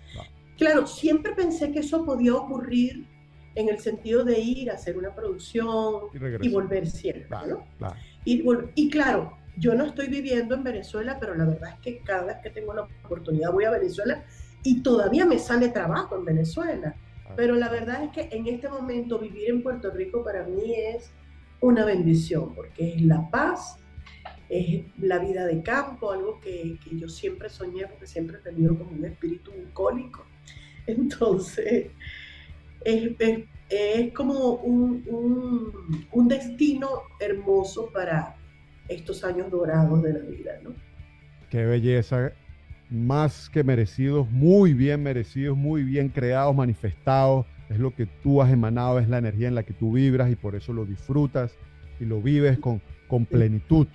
Claro, 0.59 0.85
siempre 0.85 1.33
pensé 1.33 1.71
que 1.71 1.79
eso 1.79 2.05
podía 2.05 2.35
ocurrir 2.35 3.14
en 3.55 3.69
el 3.69 3.79
sentido 3.79 4.23
de 4.23 4.39
ir 4.39 4.69
a 4.69 4.73
hacer 4.73 4.97
una 4.97 5.15
producción 5.15 6.03
y, 6.41 6.49
volver 6.49 6.87
siempre, 6.87 7.37
¿no? 7.47 7.65
Y, 8.25 8.43
y 8.75 8.89
claro, 8.89 9.37
yo 9.57 9.73
no 9.75 9.85
estoy 9.85 10.07
viviendo 10.07 10.55
en 10.55 10.63
Venezuela, 10.63 11.17
pero 11.19 11.35
la 11.35 11.45
verdad 11.45 11.73
es 11.73 11.79
que 11.79 11.99
cada 11.99 12.23
vez 12.25 12.37
que 12.43 12.49
tengo 12.49 12.73
la 12.73 12.87
oportunidad 13.03 13.51
voy 13.51 13.63
a 13.63 13.71
Venezuela 13.71 14.23
y 14.63 14.81
todavía 14.81 15.25
me 15.25 15.39
sale 15.39 15.69
trabajo 15.69 16.17
en 16.17 16.25
Venezuela. 16.25 16.95
Pero 17.35 17.55
la 17.55 17.69
verdad 17.69 18.03
es 18.03 18.11
que 18.11 18.35
en 18.35 18.47
este 18.47 18.69
momento 18.69 19.19
vivir 19.19 19.49
en 19.49 19.63
Puerto 19.63 19.91
Rico 19.91 20.23
para 20.23 20.43
mí 20.43 20.73
es 20.75 21.11
una 21.59 21.85
bendición, 21.85 22.53
porque 22.53 22.93
es 22.93 23.01
la 23.01 23.29
paz, 23.29 23.77
es 24.49 24.83
la 24.99 25.19
vida 25.19 25.45
de 25.45 25.61
campo, 25.63 26.11
algo 26.11 26.39
que, 26.39 26.77
que 26.83 26.97
yo 26.97 27.09
siempre 27.09 27.49
soñé, 27.49 27.87
porque 27.87 28.07
siempre 28.07 28.37
he 28.37 28.41
tenido 28.41 28.77
como 28.77 28.91
un 28.91 29.05
espíritu 29.05 29.51
bucólico. 29.51 30.25
Entonces, 30.87 31.87
es, 32.85 33.11
es, 33.19 33.39
es 33.69 34.13
como 34.13 34.53
un, 34.55 35.03
un, 35.07 36.07
un, 36.11 36.27
destino 36.27 36.87
hermoso 37.19 37.89
para 37.91 38.35
estos 38.87 39.23
años 39.23 39.51
dorados 39.51 40.01
de 40.03 40.13
la 40.13 40.19
vida, 40.19 40.59
¿no? 40.63 40.71
Qué 41.49 41.65
belleza 41.65 42.31
más 42.89 43.49
que 43.49 43.63
merecidos, 43.63 44.29
muy 44.29 44.73
bien 44.73 45.01
merecidos, 45.01 45.57
muy 45.57 45.83
bien 45.83 46.09
creados, 46.09 46.55
manifestados. 46.55 47.45
Es 47.69 47.79
lo 47.79 47.93
que 47.95 48.05
tú 48.05 48.43
has 48.43 48.51
emanado, 48.51 48.99
es 48.99 49.09
la 49.09 49.17
energía 49.17 49.47
en 49.47 49.55
la 49.55 49.63
que 49.63 49.73
tú 49.73 49.93
vibras 49.93 50.31
y 50.31 50.35
por 50.35 50.55
eso 50.55 50.71
lo 50.71 50.85
disfrutas 50.85 51.55
y 51.99 52.05
lo 52.05 52.21
vives 52.21 52.59
con, 52.59 52.79
con 53.07 53.25
plenitud, 53.25 53.87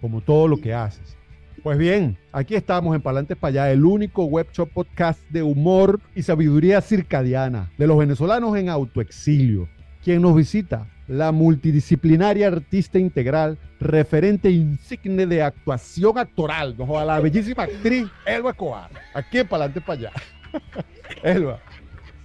como 0.00 0.22
todo 0.22 0.48
lo 0.48 0.58
que 0.58 0.72
haces. 0.72 1.17
Pues 1.62 1.76
bien, 1.76 2.16
aquí 2.32 2.54
estamos 2.54 2.94
en 2.94 3.02
Palantes 3.02 3.36
para 3.36 3.50
allá, 3.50 3.72
el 3.72 3.84
único 3.84 4.24
web 4.26 4.46
shop 4.52 4.70
podcast 4.72 5.20
de 5.30 5.42
humor 5.42 6.00
y 6.14 6.22
sabiduría 6.22 6.80
circadiana 6.80 7.70
de 7.76 7.86
los 7.86 7.98
venezolanos 7.98 8.56
en 8.56 8.68
autoexilio. 8.68 9.68
Quien 10.04 10.22
nos 10.22 10.36
visita, 10.36 10.86
la 11.08 11.32
multidisciplinaria 11.32 12.46
artista 12.46 13.00
integral, 13.00 13.58
referente 13.80 14.50
insigne 14.50 15.26
de 15.26 15.42
actuación 15.42 16.18
actoral, 16.18 16.76
¿no? 16.78 16.96
a 16.96 17.04
la 17.04 17.18
bellísima 17.18 17.64
actriz 17.64 18.06
Elba 18.24 18.50
Escobar, 18.50 18.90
aquí 19.12 19.38
en 19.38 19.48
Palante 19.48 19.80
para 19.80 19.98
allá. 19.98 20.12
Elba, 21.24 21.58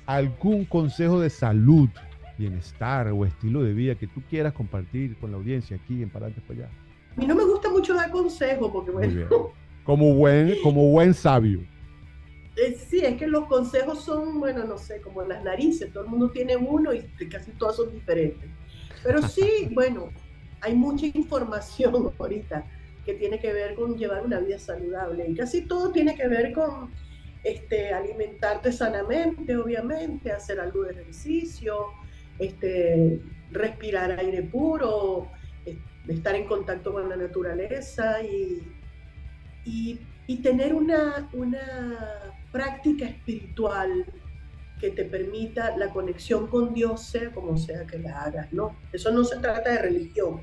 ¿algún 0.06 0.64
consejo 0.66 1.20
de 1.20 1.32
salud, 1.32 1.90
bienestar 2.38 3.08
o 3.08 3.26
estilo 3.26 3.64
de 3.64 3.74
vida 3.74 3.96
que 3.96 4.08
tú 4.08 4.22
quieras 4.30 4.54
compartir 4.54 5.18
con 5.18 5.32
la 5.32 5.38
audiencia 5.38 5.78
aquí 5.78 6.04
en 6.04 6.10
Palante 6.10 6.40
para 6.42 6.66
allá? 6.66 6.70
A 7.16 7.20
mí 7.20 7.28
no 7.28 7.36
me 7.36 7.46
gusta 7.46 7.70
mucho 7.70 7.94
dar 7.94 8.10
consejos 8.12 8.72
porque, 8.72 8.92
bueno. 8.92 9.52
Como 9.84 10.14
buen, 10.14 10.56
como 10.64 10.90
buen 10.90 11.14
sabio. 11.14 11.60
Eh, 12.56 12.78
sí, 12.88 13.00
es 13.00 13.18
que 13.18 13.28
los 13.28 13.46
consejos 13.48 14.04
son, 14.04 14.40
bueno, 14.40 14.64
no 14.64 14.78
sé, 14.78 15.02
como 15.02 15.24
las 15.24 15.44
narices, 15.44 15.92
todo 15.92 16.04
el 16.04 16.10
mundo 16.10 16.30
tiene 16.30 16.56
uno 16.56 16.94
y 16.94 17.02
casi 17.30 17.52
todas 17.52 17.76
son 17.76 17.92
diferentes. 17.92 18.50
Pero 19.04 19.22
sí, 19.28 19.70
bueno, 19.74 20.10
hay 20.62 20.76
mucha 20.76 21.06
información 21.08 22.14
ahorita 22.20 22.66
que 23.06 23.16
tiene 23.16 23.40
que 23.40 23.52
ver 23.52 23.76
con 23.76 23.98
llevar 23.98 24.26
una 24.26 24.40
vida 24.40 24.58
saludable 24.58 25.28
y 25.28 25.36
casi 25.36 25.62
todo 25.62 25.92
tiene 25.92 26.16
que 26.16 26.28
ver 26.28 26.54
con 26.54 26.92
este, 27.44 27.94
alimentarte 27.94 28.72
sanamente, 28.72 29.58
obviamente, 29.58 30.32
hacer 30.32 30.62
algo 30.62 30.84
de 30.84 30.94
ejercicio, 30.94 31.88
este, 32.40 33.20
respirar 33.52 34.12
aire 34.20 34.44
puro, 34.44 35.28
estar 36.08 36.36
en 36.36 36.46
contacto 36.46 36.94
con 36.94 37.10
la 37.10 37.16
naturaleza 37.16 38.22
y, 38.24 38.62
y, 39.66 40.00
y 40.28 40.38
tener 40.38 40.74
una, 40.74 41.30
una 41.34 42.36
práctica 42.52 43.06
espiritual 43.06 44.06
que 44.80 44.92
te 44.92 45.06
permita 45.06 45.78
la 45.78 45.90
conexión 45.90 46.48
con 46.48 46.74
Dios, 46.74 47.06
sea 47.06 47.32
como 47.32 47.58
sea 47.58 47.86
que 47.86 48.00
la 48.00 48.24
hagas, 48.24 48.52
¿no? 48.52 48.76
Eso 48.92 49.12
no 49.12 49.24
se 49.24 49.38
trata 49.38 49.72
de 49.72 49.82
religión. 49.82 50.42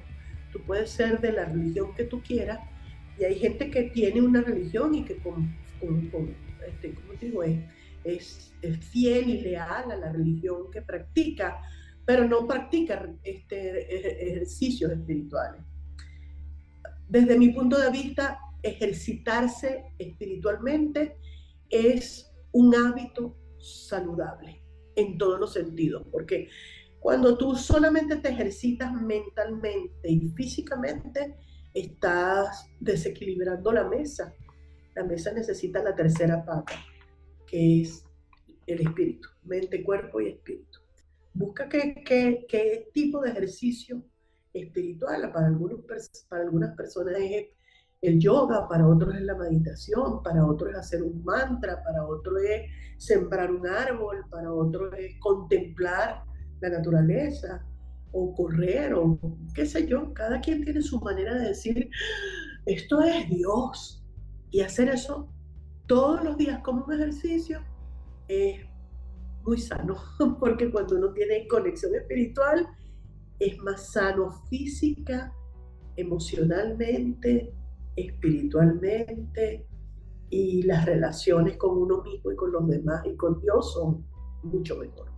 Tú 0.51 0.61
puedes 0.63 0.91
ser 0.91 1.21
de 1.21 1.33
la 1.33 1.45
religión 1.45 1.95
que 1.95 2.05
tú 2.05 2.23
quieras 2.23 2.59
y 3.19 3.25
hay 3.25 3.39
gente 3.39 3.71
que 3.71 3.83
tiene 3.83 4.23
una 4.23 4.41
religión 4.41 4.95
y 4.95 5.05
que 5.05 5.19
con, 5.19 5.55
este, 6.67 6.95
¿cómo 6.95 7.13
digo? 7.21 7.43
Es, 7.43 8.55
es, 8.63 8.79
fiel 8.79 9.29
y 9.29 9.41
leal 9.43 9.91
a 9.91 9.97
la 9.97 10.11
religión 10.11 10.71
que 10.73 10.81
practica, 10.81 11.61
pero 12.11 12.27
no 12.27 12.45
practica 12.45 13.09
este, 13.23 14.33
ejercicios 14.33 14.91
espirituales. 14.91 15.63
Desde 17.09 17.39
mi 17.39 17.51
punto 17.51 17.79
de 17.79 17.89
vista, 17.89 18.41
ejercitarse 18.65 19.93
espiritualmente 19.97 21.19
es 21.69 22.29
un 22.51 22.75
hábito 22.75 23.37
saludable 23.61 24.61
en 24.97 25.19
todos 25.19 25.39
los 25.39 25.53
sentidos, 25.53 26.05
porque 26.11 26.49
cuando 26.99 27.39
tú 27.39 27.55
solamente 27.55 28.17
te 28.17 28.31
ejercitas 28.31 28.93
mentalmente 28.93 30.11
y 30.11 30.31
físicamente, 30.31 31.37
estás 31.73 32.69
desequilibrando 32.81 33.71
la 33.71 33.85
mesa. 33.85 34.35
La 34.97 35.05
mesa 35.05 35.33
necesita 35.33 35.81
la 35.81 35.95
tercera 35.95 36.45
pata, 36.45 36.75
que 37.47 37.83
es 37.83 38.05
el 38.67 38.81
espíritu, 38.81 39.29
mente, 39.45 39.85
cuerpo 39.85 40.21
y 40.21 40.31
espíritu. 40.31 40.70
Busca 41.35 41.69
qué, 41.69 42.03
qué, 42.05 42.91
tipo 42.93 43.21
de 43.21 43.31
ejercicio 43.31 44.03
espiritual 44.53 45.31
para, 45.33 45.47
algunos, 45.47 45.81
para 46.29 46.43
algunas 46.43 46.77
personas 46.77 47.15
es 47.19 47.47
el 48.03 48.19
yoga, 48.19 48.67
para 48.69 48.87
otros 48.87 49.15
es 49.15 49.23
la 49.23 49.37
meditación, 49.37 50.23
para 50.23 50.45
otros 50.47 50.73
es 50.73 50.79
hacer 50.79 51.03
un 51.03 51.23
mantra, 51.23 51.83
para 51.85 52.07
otros 52.07 52.43
es 52.43 52.71
sembrar 52.99 53.51
un 53.51 53.67
árbol, 53.67 54.25
para 54.31 54.53
otros 54.53 54.95
es 54.99 55.19
contemplar 55.21 56.25
la 56.61 56.71
naturaleza 56.71 57.65
o 58.13 58.35
correr 58.35 58.95
o 58.95 59.19
qué 59.55 59.67
sé 59.67 59.87
yo. 59.87 60.13
Cada 60.15 60.41
quien 60.41 60.65
tiene 60.65 60.83
su 60.83 61.01
manera 61.01 61.35
de 61.35 61.49
decir, 61.49 61.91
esto 62.67 63.03
es 63.03 63.29
Dios. 63.29 64.05
Y 64.51 64.63
hacer 64.63 64.89
eso 64.89 65.29
todos 65.87 66.25
los 66.25 66.37
días 66.37 66.61
como 66.63 66.85
un 66.85 66.93
ejercicio 66.93 67.63
es 68.29 68.61
muy 69.45 69.59
sano, 69.59 69.97
porque 70.41 70.71
cuando 70.71 70.97
uno 70.97 71.13
tiene 71.13 71.47
conexión 71.49 71.95
espiritual 71.95 72.67
es 73.39 73.59
más 73.59 73.93
sano 73.93 74.31
física, 74.49 75.35
emocionalmente, 75.97 77.53
espiritualmente 77.97 79.67
y 80.29 80.63
las 80.63 80.87
relaciones 80.87 81.57
con 81.57 81.77
uno 81.77 82.03
mismo 82.03 82.31
y 82.33 82.37
con 82.37 82.53
los 82.53 82.69
demás 82.69 83.05
y 83.07 83.17
con 83.17 83.41
Dios 83.41 83.73
son 83.73 84.05
mucho 84.43 84.77
mejor. 84.77 85.11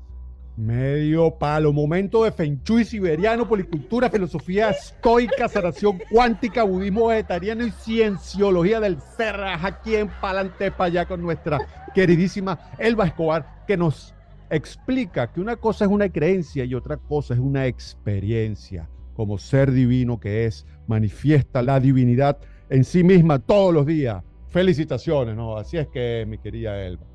Medio 0.57 1.31
palo, 1.31 1.73
momento 1.73 2.25
de 2.25 2.31
Feng 2.31 2.61
Shui 2.63 2.85
siberiano, 2.85 3.49
policultura, 3.49 4.11
filosofía 4.11 4.69
estoica, 4.69 5.49
sanación 5.49 5.99
cuántica, 6.11 6.63
budismo 6.63 7.07
vegetariano 7.07 7.67
y 7.67 7.71
cienciología 7.71 8.79
del 8.79 8.99
ser. 9.17 9.41
aquí 9.41 9.97
en 9.97 10.09
Palante 10.21 10.71
para 10.71 10.85
allá 10.89 11.07
con 11.07 11.23
nuestra 11.23 11.59
queridísima 11.95 12.59
Elba 12.79 13.07
Escobar, 13.07 13.65
que 13.67 13.79
nos 13.79 14.15
explica 14.51 15.33
que 15.33 15.41
una 15.41 15.57
cosa 15.57 15.87
es 15.87 15.91
una 15.91 16.11
creencia 16.11 16.67
y 16.67 16.75
otra 16.75 16.99
cosa 16.99 17.33
es 17.33 17.41
una 17.41 17.67
experiencia. 17.67 18.91
Como 19.15 19.39
ser 19.39 19.73
divino 19.73 20.21
que 20.21 20.45
es, 20.45 20.67
manifiesta 20.87 21.63
la 21.63 21.81
divinidad 21.81 22.39
en 22.69 22.85
sí 22.85 23.03
misma 23.03 23.39
todos 23.39 23.73
los 23.73 23.87
días. 23.87 24.23
Felicitaciones, 24.49 25.35
¿no? 25.35 25.57
Así 25.57 25.79
es 25.79 25.89
que, 25.89 26.27
mi 26.29 26.37
querida 26.37 26.79
Elba. 26.85 27.07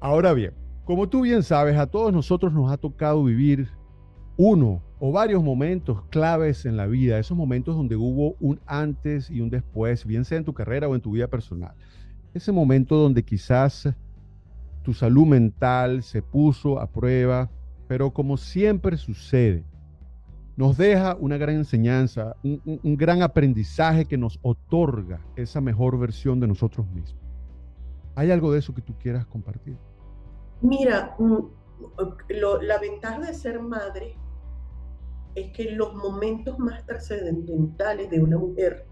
Ahora 0.00 0.32
bien, 0.32 0.54
como 0.84 1.08
tú 1.08 1.22
bien 1.22 1.42
sabes, 1.42 1.76
a 1.78 1.86
todos 1.86 2.12
nosotros 2.12 2.52
nos 2.52 2.70
ha 2.70 2.76
tocado 2.76 3.24
vivir 3.24 3.68
uno 4.36 4.82
o 4.98 5.12
varios 5.12 5.42
momentos 5.42 6.02
claves 6.10 6.66
en 6.66 6.76
la 6.76 6.86
vida, 6.86 7.18
esos 7.18 7.36
momentos 7.36 7.76
donde 7.76 7.96
hubo 7.96 8.36
un 8.40 8.60
antes 8.66 9.30
y 9.30 9.40
un 9.40 9.50
después, 9.50 10.04
bien 10.04 10.24
sea 10.24 10.38
en 10.38 10.44
tu 10.44 10.52
carrera 10.52 10.88
o 10.88 10.94
en 10.94 11.00
tu 11.00 11.12
vida 11.12 11.28
personal. 11.28 11.74
Ese 12.34 12.52
momento 12.52 12.96
donde 12.96 13.22
quizás 13.22 13.88
tu 14.82 14.92
salud 14.92 15.26
mental 15.26 16.02
se 16.02 16.20
puso 16.20 16.78
a 16.78 16.86
prueba, 16.86 17.50
pero 17.88 18.12
como 18.12 18.36
siempre 18.36 18.96
sucede, 18.96 19.64
nos 20.56 20.76
deja 20.76 21.16
una 21.18 21.36
gran 21.36 21.56
enseñanza, 21.56 22.36
un, 22.42 22.60
un, 22.82 22.96
gran 22.96 23.22
aprendizaje 23.22 24.04
que 24.04 24.16
nos 24.16 24.38
otorga 24.42 25.20
esa 25.34 25.60
mejor 25.60 25.98
versión 25.98 26.38
de 26.38 26.46
nosotros 26.46 26.86
mismos. 26.88 27.20
¿Hay 28.14 28.30
algo 28.30 28.52
de 28.52 28.60
eso 28.60 28.74
que 28.74 28.82
tú 28.82 28.94
quieras 28.98 29.26
compartir? 29.26 29.76
Mira, 30.60 31.14
mm, 31.18 31.38
lo, 32.28 32.62
la 32.62 32.78
ventaja 32.78 33.20
de 33.20 33.34
ser 33.34 33.60
madre 33.60 34.16
es 35.34 35.52
que 35.52 35.72
los 35.72 35.94
momentos 35.94 36.58
más 36.58 36.84
trascendentales 36.86 38.10
de 38.10 38.20
una 38.20 38.38
mujer 38.38 38.86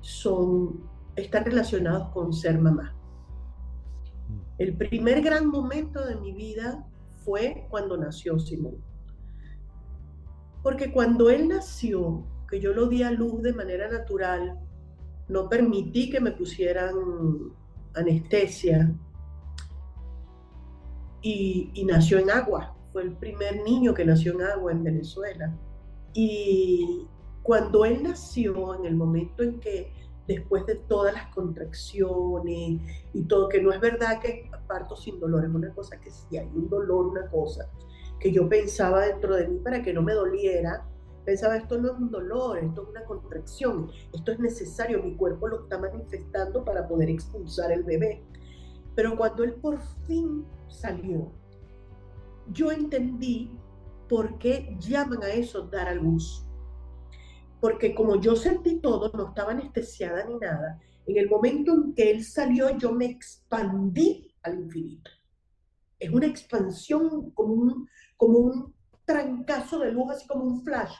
son, 0.00 0.88
están 1.14 1.44
relacionados 1.44 2.08
con 2.10 2.32
ser 2.32 2.58
mamá. 2.58 2.94
Mm. 4.28 4.40
El 4.58 4.76
primer 4.76 5.22
gran 5.22 5.46
momento 5.46 6.04
de 6.04 6.16
mi 6.16 6.32
vida 6.32 6.86
fue 7.24 7.66
cuando 7.70 7.96
nació 7.96 8.38
Simón. 8.38 8.76
Porque 10.62 10.92
cuando 10.92 11.30
él 11.30 11.48
nació, 11.48 12.24
que 12.48 12.60
yo 12.60 12.72
lo 12.72 12.86
di 12.86 13.02
a 13.02 13.10
luz 13.10 13.42
de 13.42 13.52
manera 13.52 13.88
natural, 13.88 14.58
no 15.28 15.48
permití 15.48 16.10
que 16.10 16.20
me 16.20 16.32
pusieran 16.32 16.94
anestesia 17.94 18.94
y, 21.26 21.84
nació 21.84 22.18
en 22.18 22.30
agua 22.30 22.76
fue 22.92 23.02
el 23.02 23.16
primer 23.16 23.62
niño 23.64 23.94
que 23.94 24.04
nació 24.04 24.34
en 24.34 24.42
agua 24.42 24.72
en 24.72 24.84
Venezuela. 24.84 25.52
Y 26.14 27.06
cuando 27.42 27.84
él 27.84 28.02
nació, 28.02 28.74
en 28.76 28.86
el 28.86 28.96
momento 28.96 29.42
en 29.42 29.60
que 29.60 29.92
después 30.26 30.64
de 30.66 30.76
todas 30.76 31.12
las 31.12 31.26
contracciones 31.34 32.80
y 33.12 33.22
todo, 33.24 33.48
que 33.48 33.60
no 33.60 33.72
es 33.72 33.80
verdad 33.80 34.20
que 34.20 34.50
parto 34.66 34.96
sin 34.96 35.20
dolor, 35.20 35.44
es 35.44 35.50
una 35.50 35.74
cosa 35.74 36.00
que 36.00 36.10
si 36.10 36.38
hay 36.38 36.48
un 36.54 36.68
dolor, 36.68 37.06
una 37.06 37.28
cosa 37.28 37.68
que 38.18 38.32
yo 38.32 38.48
pensaba 38.48 39.06
dentro 39.06 39.36
de 39.36 39.48
mí 39.48 39.58
para 39.58 39.82
que 39.82 39.92
no 39.92 40.02
me 40.02 40.14
doliera, 40.14 40.86
pensaba 41.24 41.56
esto 41.56 41.78
no 41.78 41.92
es 41.92 41.98
un 41.98 42.10
dolor, 42.10 42.58
esto 42.58 42.82
es 42.82 42.88
una 42.88 43.04
contracción, 43.04 43.90
esto 44.12 44.32
es 44.32 44.38
necesario, 44.38 45.02
mi 45.02 45.16
cuerpo 45.16 45.48
lo 45.48 45.64
está 45.64 45.78
manifestando 45.78 46.64
para 46.64 46.88
poder 46.88 47.10
expulsar 47.10 47.72
el 47.72 47.82
bebé. 47.82 48.24
Pero 48.94 49.16
cuando 49.16 49.44
él 49.44 49.52
por 49.54 49.78
fin 50.06 50.46
salió, 50.68 51.32
yo 52.52 52.70
entendí 52.70 53.50
por 54.08 54.38
qué 54.38 54.76
llaman 54.78 55.22
a 55.22 55.30
eso 55.30 55.62
dar 55.62 55.88
a 55.88 55.94
luz. 55.94 56.44
Porque 57.60 57.94
como 57.94 58.20
yo 58.20 58.36
sentí 58.36 58.80
todo, 58.80 59.10
no 59.16 59.28
estaba 59.28 59.52
anestesiada 59.52 60.24
ni 60.26 60.36
nada, 60.36 60.80
en 61.06 61.16
el 61.16 61.28
momento 61.28 61.74
en 61.74 61.94
que 61.94 62.10
él 62.10 62.24
salió, 62.24 62.76
yo 62.76 62.92
me 62.92 63.06
expandí 63.06 64.34
al 64.42 64.60
infinito. 64.60 65.10
Es 65.98 66.10
una 66.10 66.26
expansión 66.26 67.30
como 67.30 67.54
un, 67.54 67.88
como 68.16 68.38
un 68.38 68.74
trancazo 69.04 69.78
de 69.78 69.92
luz, 69.92 70.10
así 70.10 70.26
como 70.26 70.44
un 70.44 70.62
flash. 70.62 70.94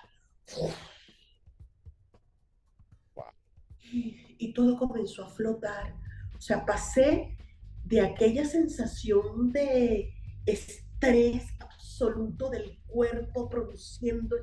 Y, 3.93 4.53
todo 4.53 4.79
comenzó 4.79 5.25
a 5.25 5.29
flotar. 5.29 5.95
O 6.37 6.41
sea, 6.41 6.65
pasé 6.65 7.37
de 7.87 8.01
aquella 8.01 8.45
sensación 8.45 9.53
de 9.53 10.13
estrés 10.45 11.45
absoluto 11.61 12.51
del 12.51 12.81
cuerpo 12.87 13.49
produciendo 13.49 14.37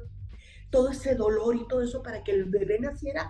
todo 0.70 0.92
ese 0.92 1.16
dolor 1.16 1.58
y 1.58 1.68
todo 1.68 1.82
eso 1.82 2.02
para 2.02 2.24
que 2.24 2.32
el 2.32 2.46
bebé 2.46 2.80
naciera. 2.80 3.30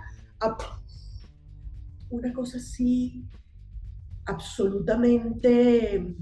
Una 2.10 2.32
cosa 2.32 2.58
así 2.58 3.28
absolutamente, 4.26 6.16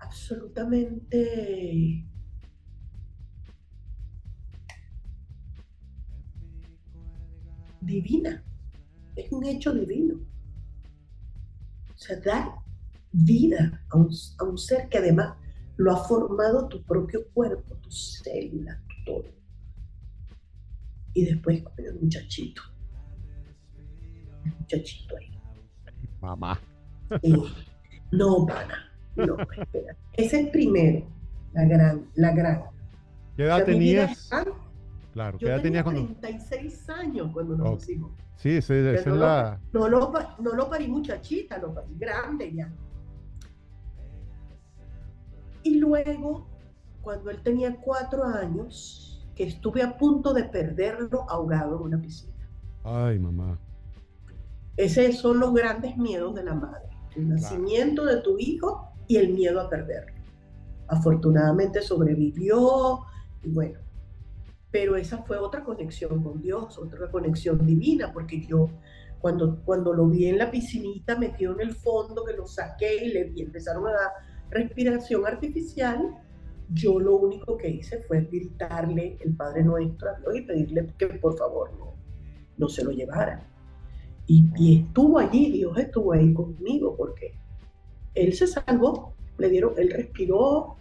absolutamente 0.00 2.04
divina. 7.80 8.44
Es 9.14 9.30
un 9.30 9.46
hecho 9.46 9.72
divino. 9.72 10.25
O 12.06 12.08
sea, 12.08 12.20
dar 12.20 12.54
vida 13.10 13.82
a 13.90 13.96
un, 13.96 14.58
ser 14.58 14.88
que 14.88 14.98
además 14.98 15.36
lo 15.76 15.92
ha 15.92 16.04
formado 16.04 16.68
tu 16.68 16.84
propio 16.84 17.26
cuerpo, 17.32 17.74
tu 17.76 17.90
célula, 17.90 18.80
tu 18.88 19.12
todo. 19.12 19.24
Y 21.14 21.24
después 21.24 21.62
con 21.64 21.84
el 21.84 21.98
muchachito. 22.00 22.62
El 24.44 24.52
muchachito 24.52 25.16
ahí. 25.16 25.36
Mamá. 26.20 26.60
no, 28.12 28.46
pana. 28.46 28.92
No, 29.16 29.36
espera. 29.40 29.96
Ese 30.12 30.38
es 30.38 30.44
el 30.44 30.50
primero. 30.50 31.06
La 31.54 31.64
gran, 31.64 32.06
la 32.14 32.32
gran. 32.32 32.62
¿Qué 33.36 33.44
edad 33.44 33.64
tenías? 33.64 34.30
Claro, 35.16 35.38
¿qué 35.38 35.46
edad 35.46 35.62
tenías 35.62 35.82
cuando? 35.82 36.04
36 36.20 36.90
años 36.90 37.30
cuando 37.32 37.56
nos 37.56 37.70
pusimos. 37.76 38.12
Sí, 38.36 38.50
esa, 38.50 38.74
es 38.74 39.06
la. 39.06 39.58
no, 39.72 39.88
lo, 39.88 40.12
no 40.40 40.52
lo 40.52 40.68
parí 40.68 40.88
muchachita, 40.88 41.56
lo 41.56 41.72
parí 41.72 41.96
grande 41.96 42.52
ya. 42.52 42.70
Y 45.62 45.78
luego, 45.78 46.46
cuando 47.00 47.30
él 47.30 47.40
tenía 47.42 47.76
cuatro 47.76 48.24
años, 48.24 49.26
que 49.34 49.44
estuve 49.44 49.82
a 49.82 49.96
punto 49.96 50.34
de 50.34 50.44
perderlo 50.44 51.24
ahogado 51.30 51.76
en 51.76 51.82
una 51.82 51.98
piscina. 51.98 52.34
Ay, 52.84 53.18
mamá. 53.18 53.58
Esos 54.76 55.16
son 55.16 55.40
los 55.40 55.54
grandes 55.54 55.96
miedos 55.96 56.34
de 56.34 56.44
la 56.44 56.54
madre. 56.54 56.90
El 57.14 57.30
nacimiento 57.30 58.04
de 58.04 58.20
tu 58.20 58.38
hijo 58.38 58.92
y 59.08 59.16
el 59.16 59.32
miedo 59.32 59.62
a 59.62 59.70
perderlo. 59.70 60.12
Afortunadamente 60.88 61.80
sobrevivió 61.80 63.00
y 63.42 63.48
bueno, 63.48 63.78
pero 64.70 64.96
esa 64.96 65.18
fue 65.18 65.38
otra 65.38 65.64
conexión 65.64 66.22
con 66.22 66.42
Dios, 66.42 66.78
otra 66.78 67.10
conexión 67.10 67.64
divina, 67.66 68.12
porque 68.12 68.44
yo 68.46 68.70
cuando, 69.20 69.60
cuando 69.64 69.92
lo 69.92 70.06
vi 70.08 70.26
en 70.26 70.38
la 70.38 70.50
piscinita 70.50 71.18
metido 71.18 71.54
en 71.54 71.60
el 71.60 71.74
fondo, 71.74 72.24
que 72.24 72.34
lo 72.34 72.46
saqué 72.46 73.04
y 73.04 73.08
le 73.08 73.32
empezaron 73.36 73.86
a 73.86 73.92
dar 73.92 74.10
respiración 74.50 75.26
artificial, 75.26 76.22
yo 76.72 76.98
lo 76.98 77.16
único 77.16 77.56
que 77.56 77.68
hice 77.68 78.02
fue 78.02 78.22
gritarle 78.22 79.18
el 79.20 79.34
Padre 79.36 79.62
Nuestro 79.62 80.10
a 80.10 80.18
Dios 80.18 80.36
y 80.36 80.42
pedirle 80.42 80.86
que 80.98 81.06
por 81.06 81.36
favor 81.36 81.72
no, 81.78 81.94
no 82.58 82.68
se 82.68 82.84
lo 82.84 82.90
llevara. 82.90 83.48
Y, 84.26 84.80
estuvo 84.80 85.18
allí, 85.18 85.52
Dios 85.52 85.78
estuvo 85.78 86.12
ahí 86.12 86.34
conmigo 86.34 86.96
porque 86.96 87.38
él 88.14 88.32
se 88.32 88.48
salvó, 88.48 89.14
le 89.38 89.48
dieron, 89.48 89.74
él 89.76 89.90
respiró. 89.90 90.76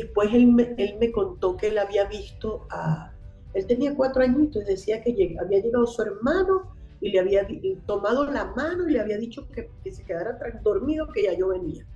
Después 0.00 0.32
él 0.32 0.46
me, 0.46 0.74
él 0.76 0.96
me 1.00 1.10
contó 1.10 1.56
que 1.56 1.68
él 1.68 1.78
había 1.78 2.04
visto 2.04 2.66
a, 2.70 3.12
él 3.54 3.66
tenía 3.66 3.94
cuatro 3.94 4.22
añitos, 4.22 4.64
decía 4.66 5.02
que 5.02 5.36
había 5.40 5.60
llegado 5.60 5.86
su 5.86 6.02
hermano 6.02 6.74
y 7.00 7.10
le 7.10 7.20
había 7.20 7.46
tomado 7.86 8.30
la 8.30 8.46
mano 8.56 8.88
y 8.88 8.92
le 8.92 9.00
había 9.00 9.18
dicho 9.18 9.48
que, 9.48 9.70
que 9.82 9.92
se 9.92 10.04
quedara 10.04 10.38
dormido, 10.62 11.08
que 11.08 11.22
ya 11.24 11.32
yo 11.32 11.48
venía 11.48 11.86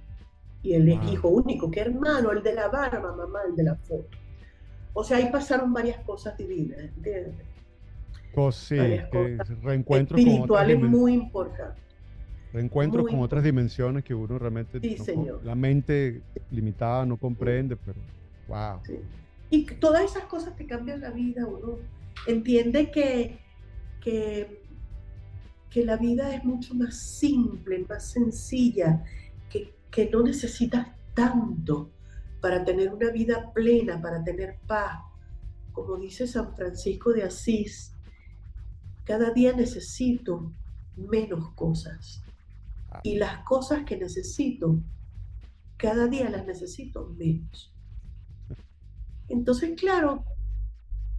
y 0.62 0.74
el 0.74 0.88
hijo 0.88 1.28
único, 1.28 1.70
que 1.70 1.80
hermano, 1.80 2.30
el 2.30 2.42
de 2.42 2.54
la 2.54 2.68
barba, 2.68 3.12
mamá, 3.12 3.40
el 3.48 3.56
de 3.56 3.64
la 3.64 3.74
foto. 3.76 4.08
O 4.94 5.02
sea, 5.02 5.16
ahí 5.16 5.28
pasaron 5.30 5.72
varias 5.72 5.98
cosas 6.04 6.36
divinas, 6.36 6.78
¿entiendes? 6.78 7.34
Pues 8.34 8.54
sí, 8.56 8.76
reencuentros 8.76 10.20
espirituales 10.20 10.78
con 10.78 10.90
muy 10.90 11.14
importantes. 11.14 11.82
Reencuentros 12.52 13.06
con 13.06 13.20
otras 13.20 13.42
dimensiones 13.42 14.04
que 14.04 14.14
uno 14.14 14.38
realmente, 14.38 14.78
sí, 14.80 14.98
señor. 14.98 15.40
la 15.44 15.54
mente 15.54 16.22
limitada 16.50 17.06
no 17.06 17.16
comprende, 17.16 17.76
pero 17.76 17.98
wow. 18.48 18.80
Y 19.48 19.64
todas 19.64 20.04
esas 20.04 20.24
cosas 20.24 20.54
te 20.56 20.66
cambian 20.66 21.00
la 21.00 21.10
vida, 21.10 21.46
uno 21.46 21.78
entiende 22.26 22.90
que, 22.90 23.38
que, 24.02 24.62
que 25.70 25.84
la 25.84 25.96
vida 25.96 26.34
es 26.34 26.44
mucho 26.44 26.74
más 26.74 26.96
simple, 26.96 27.84
más 27.88 28.10
sencilla, 28.10 29.02
que 29.90 30.08
no 30.10 30.22
necesitas 30.22 30.88
tanto 31.12 31.90
para 32.40 32.64
tener 32.64 32.92
una 32.92 33.10
vida 33.10 33.52
plena, 33.52 34.02
para 34.02 34.22
tener 34.22 34.58
paz. 34.66 35.00
Como 35.72 35.96
dice 35.96 36.26
San 36.26 36.54
Francisco 36.54 37.12
de 37.12 37.22
Asís, 37.22 37.94
cada 39.04 39.30
día 39.30 39.52
necesito 39.52 40.52
menos 40.96 41.50
cosas. 41.54 42.22
Y 43.02 43.16
las 43.16 43.44
cosas 43.44 43.84
que 43.84 43.96
necesito, 43.96 44.80
cada 45.76 46.06
día 46.06 46.30
las 46.30 46.46
necesito 46.46 47.08
menos. 47.16 47.74
Entonces, 49.28 49.72
claro, 49.78 50.24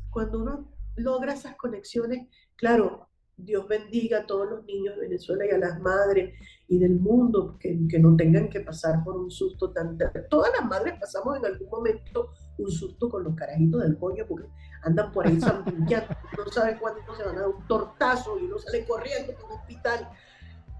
cuando 0.10 0.42
uno 0.42 0.72
logra 0.96 1.34
esas 1.34 1.56
conexiones, 1.56 2.28
claro, 2.56 3.10
Dios 3.36 3.68
bendiga 3.68 4.20
a 4.20 4.26
todos 4.26 4.50
los 4.50 4.66
niños 4.66 4.96
de 4.96 5.02
Venezuela 5.02 5.46
y 5.46 5.50
a 5.50 5.58
las 5.58 5.80
madres 5.80 6.38
y 6.68 6.78
del 6.78 7.00
mundo 7.00 7.58
que, 7.60 7.80
que 7.90 8.00
no 8.00 8.16
tengan 8.16 8.50
que 8.50 8.60
pasar 8.60 9.04
por 9.04 9.18
un 9.18 9.32
susto 9.32 9.72
tan 9.72 9.98
terrible. 9.98 10.28
Todas 10.30 10.52
las 10.58 10.68
madres 10.68 11.00
pasamos 11.00 11.38
en 11.38 11.46
algún 11.46 11.70
momento 11.70 12.32
un 12.58 12.72
susto 12.72 13.10
con 13.10 13.24
los 13.24 13.36
carajitos 13.36 13.82
del 13.82 13.98
coño 13.98 14.26
porque 14.28 14.48
andan 14.84 15.12
por 15.12 15.26
ahí 15.26 15.40
zambullando, 15.42 16.16
no 16.38 16.52
sabe 16.52 16.78
cuándo 16.80 17.02
se 17.16 17.24
van 17.24 17.38
a 17.38 17.42
dar 17.42 17.50
un 17.50 17.68
tortazo 17.68 18.40
y 18.40 18.44
uno 18.44 18.60
sale 18.60 18.86
corriendo 18.86 19.34
para 19.34 19.46
un 19.46 19.52
hospital. 19.54 20.10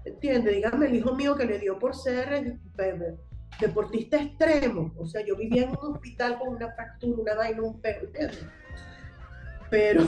¿Entiende? 0.04 0.52
Dígame 0.52 0.86
el 0.86 0.96
hijo 0.96 1.14
mío 1.14 1.34
que 1.34 1.46
le 1.46 1.58
dio 1.58 1.78
por 1.78 1.94
ser 1.94 2.32
eh, 2.34 3.16
deportista 3.58 4.20
extremo. 4.20 4.92
O 4.98 5.06
sea, 5.06 5.24
yo 5.24 5.36
vivía 5.36 5.64
en 5.64 5.70
un 5.70 5.94
hospital 5.94 6.38
con 6.38 6.48
una 6.48 6.70
fractura, 6.72 7.22
una 7.22 7.34
vaina, 7.34 7.62
un 7.62 7.80
perro, 7.80 8.06
¿entiendes? 8.06 8.46
Pero, 9.70 10.02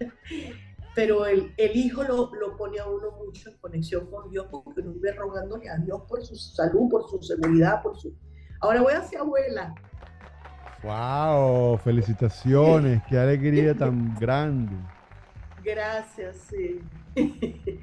pero 0.94 1.26
el, 1.26 1.54
el 1.56 1.76
hijo 1.76 2.02
lo, 2.02 2.34
lo, 2.34 2.56
pone 2.56 2.80
a 2.80 2.86
uno 2.86 3.12
mucho 3.24 3.50
en 3.50 3.58
conexión 3.58 4.10
con 4.10 4.28
Dios 4.30 4.46
porque 4.50 4.80
uno 4.80 4.92
vive 4.92 5.12
rogándole 5.12 5.68
a 5.68 5.76
Dios 5.76 6.02
por 6.08 6.24
su 6.24 6.34
salud, 6.34 6.90
por 6.90 7.08
su 7.08 7.22
seguridad, 7.22 7.80
por 7.82 7.98
su... 7.98 8.14
Ahora 8.60 8.82
voy 8.82 8.92
hacia 8.92 9.20
abuela. 9.20 9.74
¡Wow! 10.82 11.78
Felicitaciones, 11.78 13.02
qué 13.08 13.16
alegría 13.16 13.74
tan 13.74 14.16
grande. 14.20 14.76
Gracias, 15.62 16.36
sí. 16.50 16.80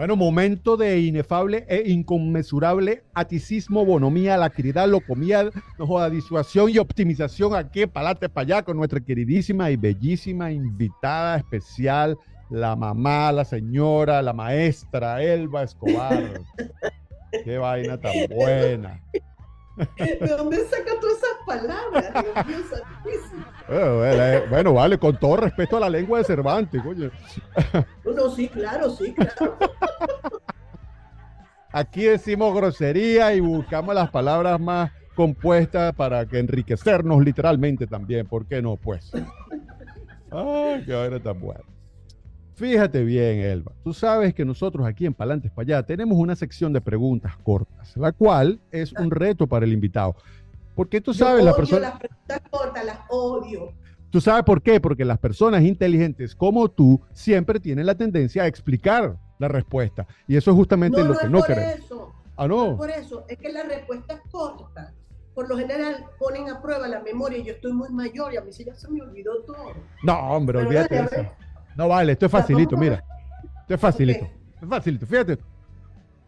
Bueno, 0.00 0.16
momento 0.16 0.78
de 0.78 0.98
inefable 0.98 1.66
e 1.68 1.90
inconmensurable 1.90 3.04
aticismo, 3.12 3.84
bonomía, 3.84 4.38
lacridad, 4.38 4.88
locomía, 4.88 5.50
no 5.78 6.08
disuasión 6.08 6.70
y 6.70 6.78
optimización 6.78 7.54
aquí, 7.54 7.84
palate 7.84 8.30
para 8.30 8.44
allá, 8.44 8.62
con 8.62 8.78
nuestra 8.78 9.00
queridísima 9.00 9.70
y 9.70 9.76
bellísima 9.76 10.52
invitada 10.52 11.36
especial, 11.36 12.16
la 12.48 12.74
mamá, 12.76 13.30
la 13.30 13.44
señora, 13.44 14.22
la 14.22 14.32
maestra 14.32 15.22
Elba 15.22 15.64
Escobar. 15.64 16.40
Qué 17.44 17.58
vaina 17.58 18.00
tan 18.00 18.14
buena. 18.30 19.02
¿De 19.96 20.26
dónde 20.28 20.64
saca 20.64 21.00
todas 21.00 21.18
esas 21.18 21.36
palabras? 21.46 22.12
Bueno, 23.68 24.46
bueno, 24.50 24.74
vale, 24.74 24.98
con 24.98 25.16
todo 25.18 25.36
respeto 25.36 25.76
a 25.76 25.80
la 25.80 25.88
lengua 25.88 26.18
de 26.18 26.24
Cervantes, 26.24 26.82
coño. 26.82 27.10
No, 28.04 28.30
sí, 28.30 28.48
claro, 28.48 28.90
sí, 28.90 29.14
claro. 29.14 29.56
Aquí 31.72 32.02
decimos 32.02 32.54
grosería 32.54 33.32
y 33.34 33.40
buscamos 33.40 33.94
las 33.94 34.10
palabras 34.10 34.58
más 34.58 34.90
compuestas 35.14 35.94
para 35.94 36.26
que 36.26 36.38
enriquecernos 36.38 37.22
literalmente 37.24 37.86
también. 37.86 38.26
¿Por 38.26 38.46
qué 38.46 38.60
no? 38.60 38.76
Pues. 38.76 39.12
Ay, 40.32 40.82
qué 40.84 40.94
hora 40.94 41.20
tan 41.20 41.38
buena. 41.40 41.69
Fíjate 42.60 43.02
bien, 43.04 43.38
Elba. 43.38 43.72
Tú 43.82 43.94
sabes 43.94 44.34
que 44.34 44.44
nosotros 44.44 44.86
aquí 44.86 45.06
en 45.06 45.14
Palantes 45.14 45.50
para 45.50 45.78
allá 45.78 45.82
tenemos 45.82 46.18
una 46.18 46.36
sección 46.36 46.74
de 46.74 46.82
preguntas 46.82 47.34
cortas, 47.38 47.96
la 47.96 48.12
cual 48.12 48.60
es 48.70 48.92
un 48.92 49.10
reto 49.10 49.46
para 49.46 49.64
el 49.64 49.72
invitado. 49.72 50.14
Porque 50.74 51.00
tú 51.00 51.14
sabes, 51.14 51.42
la 51.42 51.54
persona. 51.54 51.88
Las 51.88 51.98
preguntas 51.98 52.42
cortas, 52.50 52.84
las 52.84 52.98
odio. 53.08 53.72
¿Tú 54.10 54.20
sabes 54.20 54.44
por 54.44 54.60
qué? 54.60 54.78
Porque 54.78 55.06
las 55.06 55.18
personas 55.18 55.62
inteligentes 55.62 56.34
como 56.34 56.70
tú 56.70 57.00
siempre 57.14 57.60
tienen 57.60 57.86
la 57.86 57.94
tendencia 57.94 58.42
a 58.42 58.46
explicar 58.46 59.16
la 59.38 59.48
respuesta. 59.48 60.06
Y 60.28 60.36
eso 60.36 60.50
es 60.50 60.56
justamente 60.58 61.02
lo 61.02 61.16
que 61.16 61.30
no 61.30 61.42
queremos. 61.42 61.76
Eso. 61.76 62.12
Ah, 62.36 62.46
no. 62.46 62.72
no 62.72 62.76
por 62.76 62.90
eso, 62.90 63.24
es 63.26 63.38
que 63.38 63.50
la 63.50 63.62
respuesta 63.62 64.12
es 64.12 64.20
corta. 64.30 64.92
Por 65.34 65.48
lo 65.48 65.56
general 65.56 66.04
ponen 66.18 66.50
a 66.50 66.60
prueba 66.60 66.86
la 66.88 67.00
memoria. 67.00 67.42
Yo 67.42 67.54
estoy 67.54 67.72
muy 67.72 67.88
mayor 67.88 68.34
y 68.34 68.36
a 68.36 68.42
mí 68.42 68.52
se 68.52 68.66
ya 68.66 68.74
se 68.74 68.90
me 68.90 69.00
olvidó 69.00 69.42
todo. 69.44 69.72
No, 70.02 70.18
hombre, 70.32 70.58
olvídate 70.58 70.94
de 70.94 71.02
eso. 71.04 71.26
No 71.76 71.88
vale, 71.88 72.12
esto 72.12 72.26
es 72.26 72.32
facilito, 72.32 72.76
mira. 72.76 73.04
Esto 73.62 73.74
es 73.74 73.80
facilito. 73.80 74.26
Es 74.60 74.68
facilito. 74.68 75.06
Fíjate, 75.06 75.38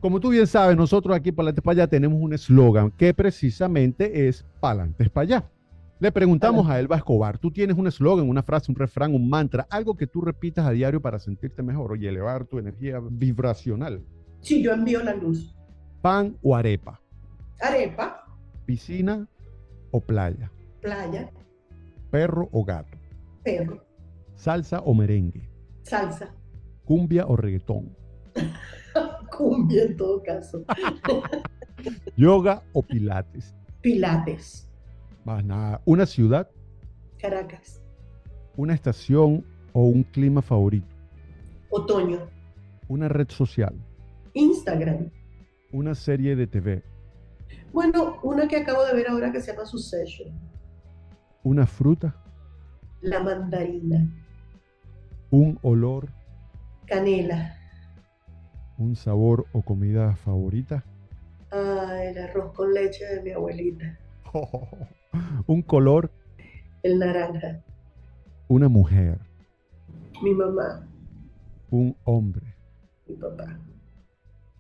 como 0.01 0.19
tú 0.19 0.31
bien 0.31 0.47
sabes, 0.47 0.77
nosotros 0.77 1.17
aquí 1.17 1.31
Palantes 1.31 1.63
para 1.63 1.83
allá 1.83 1.87
tenemos 1.87 2.21
un 2.21 2.33
eslogan 2.33 2.91
que 2.91 3.15
precisamente 3.15 4.29
es 4.29 4.45
Palantes 4.61 5.09
para 5.11 5.23
allá. 5.23 5.45
Le 6.01 6.11
preguntamos 6.11 6.69
a 6.69 6.81
Elba 6.81 6.97
Escobar, 6.97 7.39
tú 7.39 7.53
tienes 7.53 7.77
un 7.77 7.87
eslogan, 7.87 8.29
una 8.29 8.43
frase, 8.43 8.73
un 8.73 8.77
refrán, 8.77 9.15
un 9.15 9.29
mantra, 9.29 9.69
algo 9.71 9.97
que 9.97 10.09
tú 10.09 10.21
repitas 10.21 10.67
a 10.67 10.73
diario 10.73 11.01
para 11.01 11.21
sentirte 11.21 11.63
mejor 11.63 11.97
y 11.97 12.09
elevar 12.09 12.45
tu 12.45 12.59
energía 12.59 12.99
vibracional. 13.01 14.03
Sí, 14.41 14.61
yo 14.61 14.73
envío 14.73 15.01
la 15.05 15.15
luz. 15.15 15.55
¿Pan 16.01 16.37
o 16.43 16.57
arepa? 16.57 17.01
Arepa. 17.61 18.25
¿Piscina 18.67 19.29
o 19.93 20.01
playa? 20.01 20.51
Playa. 20.81 21.31
¿Perro 22.11 22.49
o 22.51 22.65
gato? 22.65 22.99
Perro. 23.45 23.85
¿Salsa 24.43 24.81
o 24.81 24.93
merengue? 24.93 25.49
Salsa. 25.83 26.35
¿Cumbia 26.85 27.29
o 27.29 27.37
reggaetón? 27.37 27.97
Cumbia 29.39 29.85
en 29.85 29.97
todo 29.97 30.21
caso. 30.21 30.65
¿Yoga 32.17 32.61
o 32.73 32.83
pilates? 32.83 33.55
Pilates. 33.83 34.69
Más 35.25 35.45
nada. 35.45 35.81
¿Una 35.85 36.07
ciudad? 36.07 36.51
Caracas. 37.21 37.81
¿Una 38.57 38.75
estación 38.75 39.47
o 39.73 39.85
un 39.85 40.03
clima 40.03 40.43
favorito? 40.43 40.89
Otoño. 41.71 42.27
¿Una 42.89 43.07
red 43.07 43.31
social? 43.31 43.77
Instagram. 44.35 45.09
¿Una 45.71 45.95
serie 45.95 46.35
de 46.35 46.49
TV? 46.49 46.83
Bueno, 47.73 48.19
una 48.25 48.49
que 48.49 48.57
acabo 48.57 48.85
de 48.87 48.93
ver 48.93 49.09
ahora 49.09 49.31
que 49.31 49.41
se 49.41 49.53
llama 49.53 49.67
Succession. 49.67 50.33
¿Una 51.45 51.65
fruta? 51.65 52.17
La 53.03 53.21
mandarina. 53.21 54.19
¿Un 55.33 55.59
olor? 55.63 56.11
Canela. 56.85 57.57
¿Un 58.77 58.95
sabor 58.95 59.47
o 59.53 59.63
comida 59.63 60.15
favorita? 60.15 60.85
Ah, 61.51 62.05
el 62.05 62.19
arroz 62.19 62.53
con 62.53 62.75
leche 62.75 63.03
de 63.07 63.23
mi 63.23 63.31
abuelita. 63.31 63.99
¿Un 65.47 65.63
color? 65.63 66.11
El 66.83 66.99
naranja. 66.99 67.65
¿Una 68.47 68.69
mujer? 68.69 69.21
Mi 70.23 70.35
mamá. 70.35 70.87
¿Un 71.71 71.97
hombre? 72.05 72.55
Mi 73.09 73.17
papá. 73.17 73.59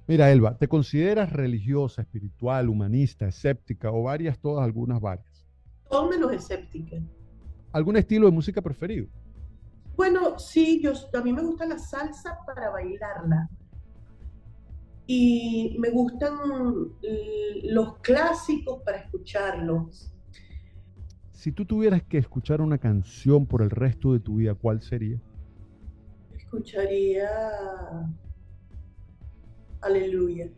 Mira, 0.06 0.32
Elba, 0.32 0.56
¿te 0.56 0.68
consideras 0.68 1.34
religiosa, 1.34 2.00
espiritual, 2.00 2.70
humanista, 2.70 3.28
escéptica 3.28 3.92
o 3.92 4.04
varias, 4.04 4.38
todas, 4.38 4.64
algunas 4.64 5.02
varias? 5.02 5.46
Todo 5.90 6.08
menos 6.08 6.32
escéptica. 6.32 6.96
¿Algún 7.72 7.98
estilo 7.98 8.24
de 8.24 8.32
música 8.32 8.62
preferido? 8.62 9.08
Bueno, 10.02 10.36
sí, 10.36 10.80
yo, 10.82 10.94
a 11.16 11.22
mí 11.22 11.32
me 11.32 11.42
gusta 11.42 11.64
la 11.64 11.78
salsa 11.78 12.36
para 12.44 12.70
bailarla. 12.70 13.48
Y 15.06 15.76
me 15.78 15.90
gustan 15.90 16.34
los 17.62 17.98
clásicos 17.98 18.82
para 18.82 18.98
escucharlos. 18.98 20.12
Si 21.30 21.52
tú 21.52 21.64
tuvieras 21.64 22.02
que 22.02 22.18
escuchar 22.18 22.60
una 22.60 22.78
canción 22.78 23.46
por 23.46 23.62
el 23.62 23.70
resto 23.70 24.12
de 24.12 24.18
tu 24.18 24.38
vida, 24.38 24.56
¿cuál 24.56 24.82
sería? 24.82 25.20
Escucharía 26.34 27.28
Aleluya. 29.82 30.50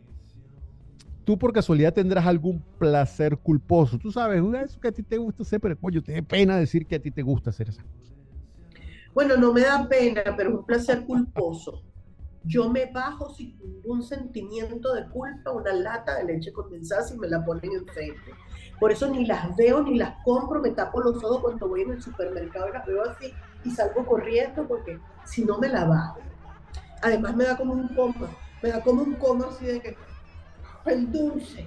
Tú 1.23 1.37
por 1.37 1.53
casualidad 1.53 1.93
tendrás 1.93 2.25
algún 2.25 2.63
placer 2.79 3.37
culposo. 3.37 3.99
Tú 3.99 4.11
sabes, 4.11 4.41
eso 4.65 4.79
que 4.79 4.87
a 4.87 4.91
ti 4.91 5.03
te 5.03 5.19
gusta 5.19 5.43
hacer, 5.43 5.61
pero 5.61 5.77
coño, 5.77 6.01
te 6.01 6.13
da 6.13 6.23
pena 6.23 6.57
decir 6.57 6.87
que 6.87 6.95
a 6.95 6.99
ti 6.99 7.11
te 7.11 7.21
gusta 7.21 7.51
hacer 7.51 7.69
esas 7.69 7.85
cosas. 7.85 8.14
Bueno, 9.15 9.37
no 9.37 9.53
me 9.53 9.61
da 9.61 9.87
pena, 9.87 10.21
pero 10.35 10.49
es 10.49 10.55
un 10.57 10.65
placer 10.65 11.05
culposo. 11.05 11.81
Yo 12.43 12.69
me 12.69 12.87
bajo 12.87 13.33
sin 13.33 13.57
ningún 13.59 14.03
sentimiento 14.03 14.93
de 14.93 15.07
culpa 15.07 15.51
una 15.51 15.71
lata 15.71 16.17
de 16.17 16.25
leche 16.25 16.51
condensada 16.51 17.01
si 17.01 17.17
me 17.17 17.29
la 17.29 17.43
ponen 17.45 17.71
enfrente. 17.71 18.33
Por 18.77 18.91
eso 18.91 19.07
ni 19.07 19.25
las 19.25 19.55
veo 19.55 19.81
ni 19.83 19.97
las 19.97 20.21
compro, 20.25 20.61
me 20.61 20.71
tapo 20.71 20.99
los 20.99 21.23
ojos 21.23 21.43
cuando 21.43 21.69
voy 21.69 21.83
en 21.83 21.91
el 21.91 22.01
supermercado 22.01 22.67
y 22.67 22.73
las 22.73 22.85
veo 22.85 23.03
así 23.09 23.33
y 23.63 23.71
salgo 23.71 24.05
corriendo 24.05 24.67
porque 24.67 24.99
si 25.23 25.45
no 25.45 25.59
me 25.59 25.69
la 25.69 25.85
bajo. 25.85 26.19
Además 27.01 27.37
me 27.37 27.45
da 27.45 27.55
como 27.55 27.71
un 27.71 27.87
coma, 27.95 28.29
me 28.61 28.69
da 28.69 28.83
como 28.83 29.01
un 29.01 29.13
coma 29.13 29.47
así 29.47 29.65
de 29.65 29.79
que 29.79 29.95
el 30.87 31.09
dulce. 31.09 31.65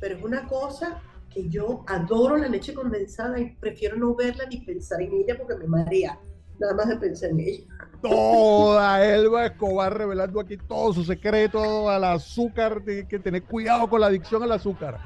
Pero 0.00 0.16
es 0.16 0.24
una 0.24 0.44
cosa 0.48 1.00
que 1.30 1.48
yo 1.48 1.84
adoro 1.86 2.36
la 2.36 2.48
leche 2.48 2.74
condensada 2.74 3.38
y 3.38 3.54
prefiero 3.54 3.96
no 3.96 4.16
verla 4.16 4.44
ni 4.46 4.56
pensar 4.62 5.00
en 5.00 5.12
ella 5.12 5.36
porque 5.38 5.54
me 5.54 5.68
marea. 5.68 6.18
Nada 6.58 6.74
más 6.74 6.88
de 6.88 6.96
pensar 6.96 7.30
en 7.30 7.40
ella. 7.40 7.64
Toda 8.02 9.04
Elba 9.04 9.46
Escobar 9.46 9.96
revelando 9.96 10.40
aquí 10.40 10.56
todo 10.56 10.92
su 10.92 11.04
secreto 11.04 11.88
al 11.90 12.04
azúcar, 12.04 12.82
de 12.82 13.06
que 13.06 13.18
tener 13.18 13.42
cuidado 13.44 13.88
con 13.88 14.00
la 14.00 14.06
adicción 14.06 14.42
al 14.42 14.52
azúcar. 14.52 14.98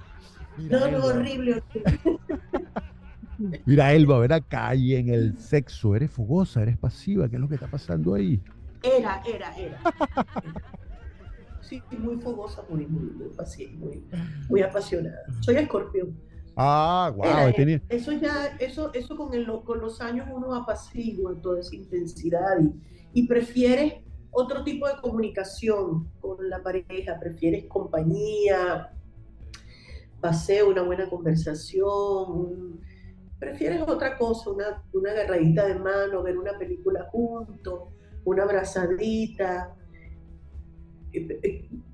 Mira, 0.56 0.80
no, 0.80 0.98
no, 0.98 1.04
horrible, 1.06 1.62
Mira, 3.64 3.92
Elba, 3.92 4.18
ver 4.18 4.32
acá 4.34 4.74
y 4.74 4.94
en 4.94 5.08
el 5.08 5.36
sexo, 5.36 5.96
eres 5.96 6.10
fogosa, 6.10 6.62
eres 6.62 6.76
pasiva, 6.76 7.28
¿qué 7.28 7.36
es 7.36 7.40
lo 7.40 7.48
que 7.48 7.54
está 7.54 7.66
pasando 7.66 8.14
ahí? 8.14 8.40
Era, 8.82 9.22
era, 9.26 9.56
era. 9.56 9.80
Sí, 11.60 11.82
muy 11.98 12.16
fogosa, 12.16 12.62
muy, 12.68 12.86
muy, 12.86 13.10
muy, 13.78 14.04
muy, 14.48 14.62
apasionada. 14.62 15.24
Soy 15.40 15.56
escorpión. 15.56 16.14
Ah, 16.56 17.12
wow. 17.14 17.24
Eso 17.88 18.12
ya, 18.12 18.56
eso, 18.58 18.92
eso 18.92 19.16
con, 19.16 19.32
el, 19.34 19.46
con 19.64 19.80
los 19.80 20.00
años 20.00 20.28
uno 20.32 20.54
apacigua 20.54 21.40
toda 21.40 21.60
esa 21.60 21.74
intensidad 21.74 22.60
y, 22.60 23.20
y 23.20 23.26
prefieres 23.26 23.94
otro 24.30 24.64
tipo 24.64 24.86
de 24.86 24.94
comunicación 25.00 26.10
con 26.20 26.48
la 26.48 26.62
pareja, 26.62 27.18
prefieres 27.20 27.66
compañía, 27.66 28.90
paseo, 30.20 30.70
una 30.70 30.82
buena 30.82 31.08
conversación, 31.08 32.80
prefieres 33.38 33.82
otra 33.82 34.16
cosa, 34.16 34.50
una, 34.50 34.82
una 34.92 35.10
agarradita 35.10 35.66
de 35.66 35.74
mano, 35.74 36.22
ver 36.22 36.38
una 36.38 36.58
película 36.58 37.08
juntos, 37.10 37.88
una 38.24 38.44
abrazadita. 38.44 39.74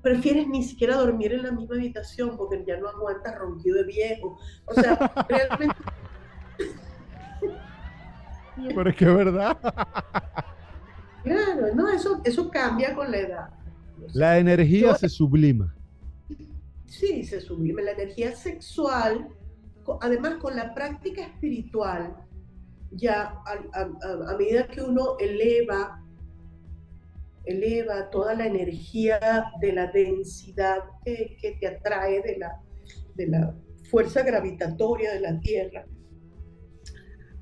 Prefieres 0.01 0.47
ni 0.47 0.63
siquiera 0.63 0.95
dormir 0.95 1.33
en 1.33 1.43
la 1.43 1.51
misma 1.51 1.75
habitación 1.75 2.37
porque 2.37 2.63
ya 2.65 2.77
no 2.77 2.87
aguantas 2.87 3.37
ronquido 3.37 3.77
de 3.77 3.83
viejo. 3.83 4.39
O 4.65 4.73
sea, 4.73 4.95
realmente... 5.27 5.75
Pero 8.75 8.89
es 8.89 8.95
que 8.95 9.05
es 9.05 9.15
verdad. 9.15 9.57
Claro, 11.23 11.75
no, 11.75 11.89
eso, 11.89 12.21
eso 12.23 12.49
cambia 12.49 12.93
con 12.93 13.11
la 13.11 13.17
edad. 13.17 13.49
La 14.13 14.37
energía 14.37 14.95
se 14.95 15.09
sublima. 15.09 15.73
Sí, 16.85 17.23
se 17.23 17.41
sublima. 17.41 17.81
La 17.81 17.91
energía 17.91 18.35
sexual, 18.35 19.27
además 20.01 20.35
con 20.35 20.55
la 20.55 20.73
práctica 20.73 21.21
espiritual, 21.21 22.15
ya 22.91 23.35
a, 23.45 24.35
medida 24.37 24.67
que 24.67 24.81
uno 24.81 25.17
eleva, 25.19 26.03
eleva 27.49 28.09
toda 28.09 28.35
la 28.35 28.45
energía 28.45 29.19
de 29.59 29.73
la 29.73 29.87
densidad 29.87 30.79
que, 31.03 31.37
que 31.41 31.57
te 31.59 31.67
atrae 31.67 32.21
de 32.21 32.37
la, 32.37 32.61
de 33.15 33.27
la 33.27 33.55
fuerza 33.89 34.23
gravitatoria 34.23 35.13
de 35.13 35.19
la 35.19 35.39
Tierra, 35.39 35.85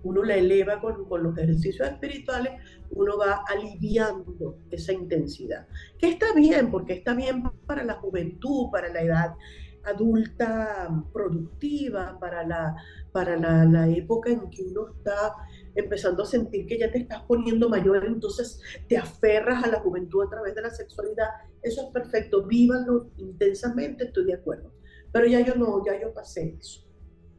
uno 0.03 0.23
la 0.23 0.35
eleva 0.35 0.79
con, 0.79 1.05
con, 1.05 1.23
los 1.23 1.37
ejercicios 1.37 1.89
espirituales, 1.89 2.53
uno 2.91 3.17
va 3.17 3.43
aliviando 3.47 4.59
esa 4.71 4.93
intensidad. 4.93 5.67
Que 5.97 6.09
está 6.09 6.33
bien, 6.33 6.71
porque 6.71 6.93
está 6.93 7.13
bien 7.13 7.43
para 7.65 7.83
la 7.83 7.95
juventud, 7.95 8.69
para 8.71 8.89
la 8.89 9.01
edad 9.01 9.35
adulta 9.83 10.89
productiva, 11.13 12.17
para 12.19 12.45
la, 12.45 12.75
para 13.11 13.37
la, 13.37 13.65
la 13.65 13.87
época 13.89 14.29
en 14.31 14.49
que 14.49 14.63
uno 14.63 14.89
está 14.97 15.33
empezando 15.77 16.23
a 16.23 16.25
sentir 16.25 16.65
que 16.65 16.77
ya 16.77 16.91
te 16.91 16.99
estás 16.99 17.21
poniendo 17.23 17.69
mayor, 17.69 18.05
entonces 18.05 18.61
te 18.87 18.97
aferras 18.97 19.63
a 19.63 19.67
la 19.67 19.79
juventud 19.79 20.25
a 20.25 20.29
través 20.29 20.55
de 20.55 20.61
la 20.61 20.69
sexualidad. 20.69 21.27
Eso 21.61 21.87
es 21.87 21.93
perfecto, 21.93 22.45
vívanlo 22.45 23.11
intensamente, 23.17 24.05
estoy 24.05 24.25
de 24.25 24.33
acuerdo. 24.33 24.73
Pero 25.11 25.27
ya 25.27 25.41
yo 25.41 25.55
no, 25.55 25.83
ya 25.85 25.99
yo 25.99 26.13
pasé 26.13 26.57
eso. 26.59 26.85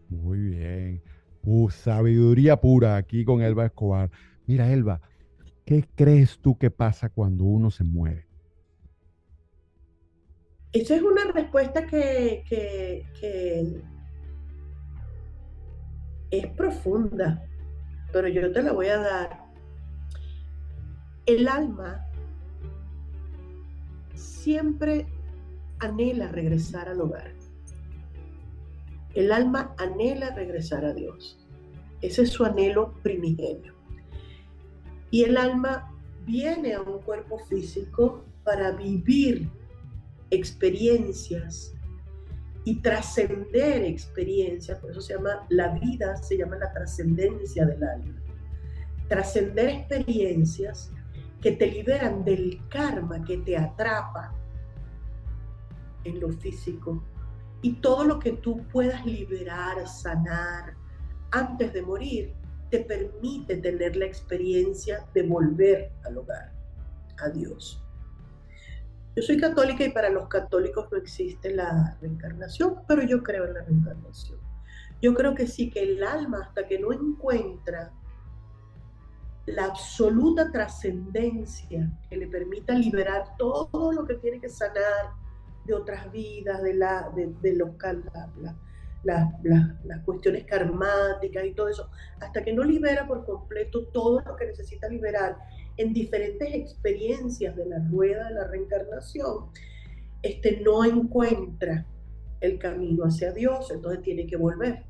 Muy 0.08 0.38
bien. 0.38 1.02
Uh, 1.44 1.68
sabiduría 1.70 2.56
pura 2.60 2.96
aquí 2.96 3.24
con 3.24 3.42
Elba 3.42 3.66
Escobar. 3.66 4.10
Mira, 4.46 4.72
Elba, 4.72 5.00
¿qué 5.64 5.84
crees 5.94 6.38
tú 6.38 6.56
que 6.56 6.70
pasa 6.70 7.08
cuando 7.08 7.44
uno 7.44 7.70
se 7.70 7.84
muere? 7.84 8.28
Esa 10.72 10.96
es 10.96 11.02
una 11.02 11.32
respuesta 11.32 11.86
que, 11.86 12.44
es 16.30 16.46
profunda, 16.48 17.42
pero 18.12 18.28
yo 18.28 18.52
te 18.52 18.62
la 18.62 18.72
voy 18.72 18.86
a 18.88 18.98
dar. 18.98 19.44
El 21.26 21.48
alma 21.48 22.06
siempre 24.14 25.06
anhela 25.78 26.28
regresar 26.28 26.88
al 26.88 27.00
hogar. 27.00 27.32
El 29.14 29.32
alma 29.32 29.74
anhela 29.78 30.34
regresar 30.34 30.84
a 30.84 30.94
Dios. 30.94 31.38
Ese 32.00 32.22
es 32.22 32.30
su 32.30 32.44
anhelo 32.44 32.94
primigenio. 33.02 33.74
Y 35.10 35.24
el 35.24 35.36
alma 35.36 35.92
viene 36.24 36.74
a 36.74 36.82
un 36.82 37.00
cuerpo 37.00 37.38
físico 37.38 38.24
para 38.44 38.72
vivir 38.72 39.50
experiencias 40.30 41.74
y 42.68 42.82
trascender 42.82 43.82
experiencias, 43.82 44.78
por 44.78 44.90
eso 44.90 45.00
se 45.00 45.14
llama 45.14 45.46
la 45.48 45.68
vida, 45.68 46.14
se 46.16 46.36
llama 46.36 46.56
la 46.56 46.70
trascendencia 46.70 47.64
del 47.64 47.82
alma. 47.82 48.22
Trascender 49.08 49.70
experiencias 49.70 50.92
que 51.40 51.52
te 51.52 51.66
liberan 51.66 52.26
del 52.26 52.60
karma 52.68 53.24
que 53.24 53.38
te 53.38 53.56
atrapa 53.56 54.34
en 56.04 56.20
lo 56.20 56.30
físico 56.30 57.02
y 57.62 57.72
todo 57.76 58.04
lo 58.04 58.18
que 58.18 58.32
tú 58.32 58.62
puedas 58.70 59.06
liberar, 59.06 59.88
sanar 59.88 60.74
antes 61.30 61.72
de 61.72 61.80
morir, 61.80 62.34
te 62.70 62.80
permite 62.80 63.56
tener 63.56 63.96
la 63.96 64.04
experiencia 64.04 65.06
de 65.14 65.22
volver 65.22 65.90
al 66.04 66.18
hogar, 66.18 66.52
a 67.16 67.30
Dios. 67.30 67.82
Yo 69.16 69.22
soy 69.22 69.36
católica 69.38 69.84
y 69.84 69.90
para 69.90 70.10
los 70.10 70.28
católicos 70.28 70.88
no 70.92 70.98
existe 70.98 71.54
la 71.54 71.96
reencarnación, 72.00 72.82
pero 72.86 73.02
yo 73.02 73.22
creo 73.22 73.46
en 73.46 73.54
la 73.54 73.62
reencarnación. 73.62 74.38
Yo 75.00 75.14
creo 75.14 75.34
que 75.34 75.46
sí, 75.46 75.70
que 75.70 75.82
el 75.82 76.02
alma 76.02 76.40
hasta 76.42 76.66
que 76.66 76.78
no 76.78 76.92
encuentra 76.92 77.92
la 79.46 79.64
absoluta 79.64 80.50
trascendencia 80.52 81.90
que 82.08 82.16
le 82.16 82.26
permita 82.26 82.74
liberar 82.74 83.36
todo 83.38 83.92
lo 83.92 84.04
que 84.04 84.14
tiene 84.14 84.40
que 84.40 84.48
sanar 84.48 85.12
de 85.64 85.74
otras 85.74 86.10
vidas, 86.12 86.62
de, 86.62 86.74
la, 86.74 87.10
de, 87.14 87.54
los, 87.54 87.70
las 89.04 90.04
cuestiones 90.04 90.44
karmáticas 90.44 91.44
y 91.44 91.54
todo 91.54 91.68
eso, 91.68 91.90
hasta 92.20 92.42
que 92.42 92.52
no 92.52 92.62
libera 92.62 93.06
por 93.06 93.24
completo 93.24 93.86
todo 93.86 94.20
lo 94.20 94.36
que 94.36 94.46
necesita 94.46 94.88
liberar 94.88 95.36
en 95.78 95.92
diferentes 95.94 96.52
experiencias 96.52 97.56
de 97.56 97.66
la 97.66 97.78
rueda 97.88 98.28
de 98.28 98.34
la 98.34 98.48
reencarnación, 98.48 99.46
este, 100.22 100.60
no 100.60 100.84
encuentra 100.84 101.86
el 102.40 102.58
camino 102.58 103.04
hacia 103.04 103.32
Dios, 103.32 103.70
entonces 103.70 104.02
tiene 104.02 104.26
que 104.26 104.36
volver. 104.36 104.84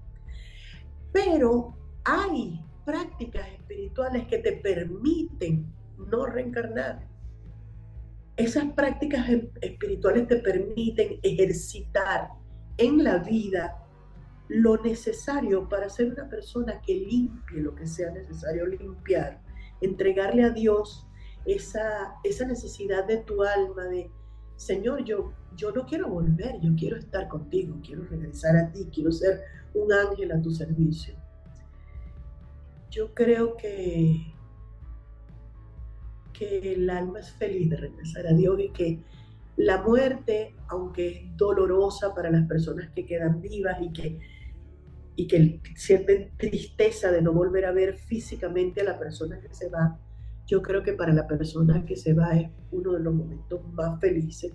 Pero 1.13 1.77
hay 2.05 2.61
prácticas 2.85 3.47
espirituales 3.49 4.27
que 4.27 4.39
te 4.39 4.53
permiten 4.53 5.67
no 6.11 6.27
reencarnar. 6.27 7.07
Esas 8.37 8.73
prácticas 8.73 9.29
em, 9.29 9.51
espirituales 9.61 10.27
te 10.27 10.37
permiten 10.37 11.19
ejercitar 11.23 12.31
en 12.79 13.05
la 13.05 13.19
vida 13.19 13.85
lo 14.49 14.79
necesario 14.79 15.69
para 15.69 15.91
ser 15.91 16.13
una 16.13 16.29
persona 16.29 16.81
que 16.81 16.95
limpie 16.95 17.61
lo 17.61 17.75
que 17.75 17.87
sea 17.87 18.11
necesario 18.11 18.67
limpiar, 18.67 19.43
entregarle 19.81 20.45
a 20.45 20.51
Dios 20.51 21.07
esa, 21.45 22.15
esa 22.25 22.47
necesidad 22.47 23.07
de 23.07 23.19
tu 23.19 23.43
alma 23.43 23.85
de, 23.85 24.11
Señor, 24.57 25.05
yo, 25.05 25.33
yo 25.57 25.73
no 25.73 25.87
quiero 25.87 26.09
volver, 26.09 26.61
yo 26.61 26.73
quiero 26.77 26.97
estar 26.97 27.29
contigo, 27.29 27.77
quiero 27.85 28.05
regresar 28.05 28.57
a 28.57 28.71
ti, 28.71 28.89
quiero 28.93 29.13
ser 29.13 29.43
un 29.75 29.93
ángel 29.93 30.33
a 30.33 30.41
tu 30.41 30.51
servicio. 30.51 31.15
Yo 32.91 33.15
creo 33.15 33.57
que 33.57 34.35
que 36.39 36.73
el 36.73 36.89
alma 36.89 37.19
es 37.19 37.33
feliz 37.33 37.69
de 37.69 37.77
regresar 37.77 38.27
a 38.27 38.33
Dios 38.33 38.61
y 38.61 38.71
que 38.71 39.01
la 39.57 39.83
muerte, 39.83 40.55
aunque 40.69 41.09
es 41.09 41.37
dolorosa 41.37 42.15
para 42.15 42.31
las 42.31 42.47
personas 42.47 42.91
que 42.95 43.05
quedan 43.05 43.41
vivas 43.41 43.77
y 43.81 43.93
que, 43.93 44.21
y 45.19 45.27
que 45.27 45.61
sienten 45.75 46.31
tristeza 46.37 47.11
de 47.11 47.21
no 47.21 47.33
volver 47.33 47.65
a 47.65 47.73
ver 47.73 47.97
físicamente 47.97 48.83
a 48.83 48.85
la 48.85 49.01
persona 49.01 49.41
que 49.41 49.53
se 49.53 49.69
va, 49.69 49.99
yo 50.47 50.63
creo 50.63 50.85
que 50.85 50.93
para 50.93 51.13
la 51.13 51.27
persona 51.27 51.85
que 51.85 51.97
se 51.97 52.15
va 52.15 52.37
es 52.37 52.49
uno 52.71 52.93
de 52.93 53.01
los 53.01 53.13
momentos 53.13 53.61
más 53.73 53.99
felices, 53.99 54.53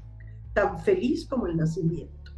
tan 0.53 0.79
feliz 0.79 1.27
como 1.27 1.47
el 1.47 1.57
nacimiento. 1.57 2.31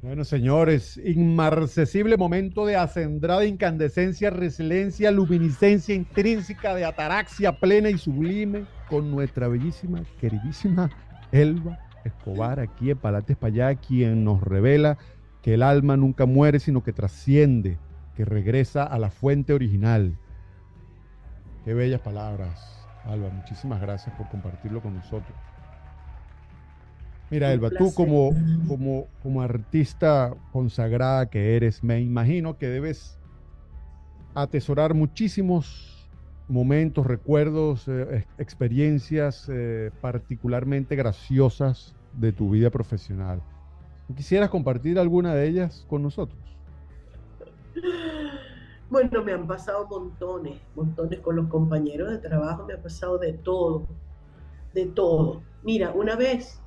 Bueno, 0.00 0.24
señores, 0.24 0.98
inmarcesible 1.04 2.16
momento 2.16 2.64
de 2.64 2.76
acendrada 2.76 3.44
incandescencia, 3.44 4.30
resiliencia, 4.30 5.10
luminiscencia 5.10 5.94
intrínseca 5.94 6.74
de 6.74 6.86
ataraxia 6.86 7.52
plena 7.60 7.90
y 7.90 7.98
sublime 7.98 8.64
con 8.88 9.10
nuestra 9.10 9.48
bellísima, 9.48 10.02
queridísima 10.18 10.88
Elba 11.30 11.78
Escobar 12.06 12.58
aquí 12.58 12.90
en 12.90 12.96
Palates 12.96 13.36
allá, 13.42 13.74
quien 13.74 14.24
nos 14.24 14.40
revela 14.40 14.96
que 15.42 15.54
el 15.54 15.62
alma 15.62 15.96
nunca 15.96 16.26
muere, 16.26 16.60
sino 16.60 16.82
que 16.82 16.92
trasciende, 16.92 17.78
que 18.16 18.24
regresa 18.24 18.84
a 18.84 18.98
la 18.98 19.10
fuente 19.10 19.52
original. 19.52 20.16
Qué 21.64 21.74
bellas 21.74 22.00
palabras, 22.00 22.88
Alba. 23.04 23.30
Muchísimas 23.30 23.80
gracias 23.80 24.14
por 24.16 24.28
compartirlo 24.28 24.80
con 24.80 24.94
nosotros. 24.94 25.36
Mira, 27.30 27.52
Elba, 27.52 27.68
tú 27.70 27.92
como, 27.94 28.30
como, 28.66 29.06
como 29.22 29.42
artista 29.42 30.34
consagrada 30.50 31.26
que 31.26 31.56
eres, 31.56 31.84
me 31.84 32.00
imagino 32.00 32.56
que 32.56 32.68
debes 32.68 33.18
atesorar 34.34 34.94
muchísimos 34.94 36.08
momentos, 36.48 37.06
recuerdos, 37.06 37.86
eh, 37.86 38.24
experiencias 38.38 39.46
eh, 39.52 39.90
particularmente 40.00 40.96
graciosas 40.96 41.94
de 42.14 42.32
tu 42.32 42.50
vida 42.50 42.70
profesional. 42.70 43.42
¿Quisieras 44.16 44.50
compartir 44.50 44.98
alguna 44.98 45.34
de 45.34 45.48
ellas 45.48 45.84
con 45.88 46.02
nosotros? 46.02 46.38
Bueno, 48.90 49.22
me 49.22 49.32
han 49.32 49.46
pasado 49.46 49.86
montones, 49.86 50.58
montones 50.74 51.20
con 51.20 51.36
los 51.36 51.48
compañeros 51.48 52.10
de 52.10 52.18
trabajo, 52.18 52.64
me 52.64 52.72
ha 52.72 52.82
pasado 52.82 53.18
de 53.18 53.34
todo, 53.34 53.86
de 54.72 54.86
todo. 54.86 55.42
Mira, 55.62 55.92
una 55.92 56.16
vez, 56.16 56.58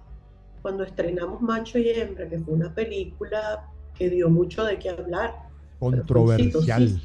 cuando 0.61 0.83
estrenamos 0.83 1.41
Macho 1.41 1.79
y 1.79 1.89
Hembra, 1.89 2.29
que 2.29 2.37
fue 2.39 2.53
una 2.53 2.73
película 2.73 3.67
que 3.95 4.09
dio 4.09 4.29
mucho 4.29 4.63
de 4.63 4.77
qué 4.77 4.89
hablar. 4.89 5.49
Controversial. 5.79 7.01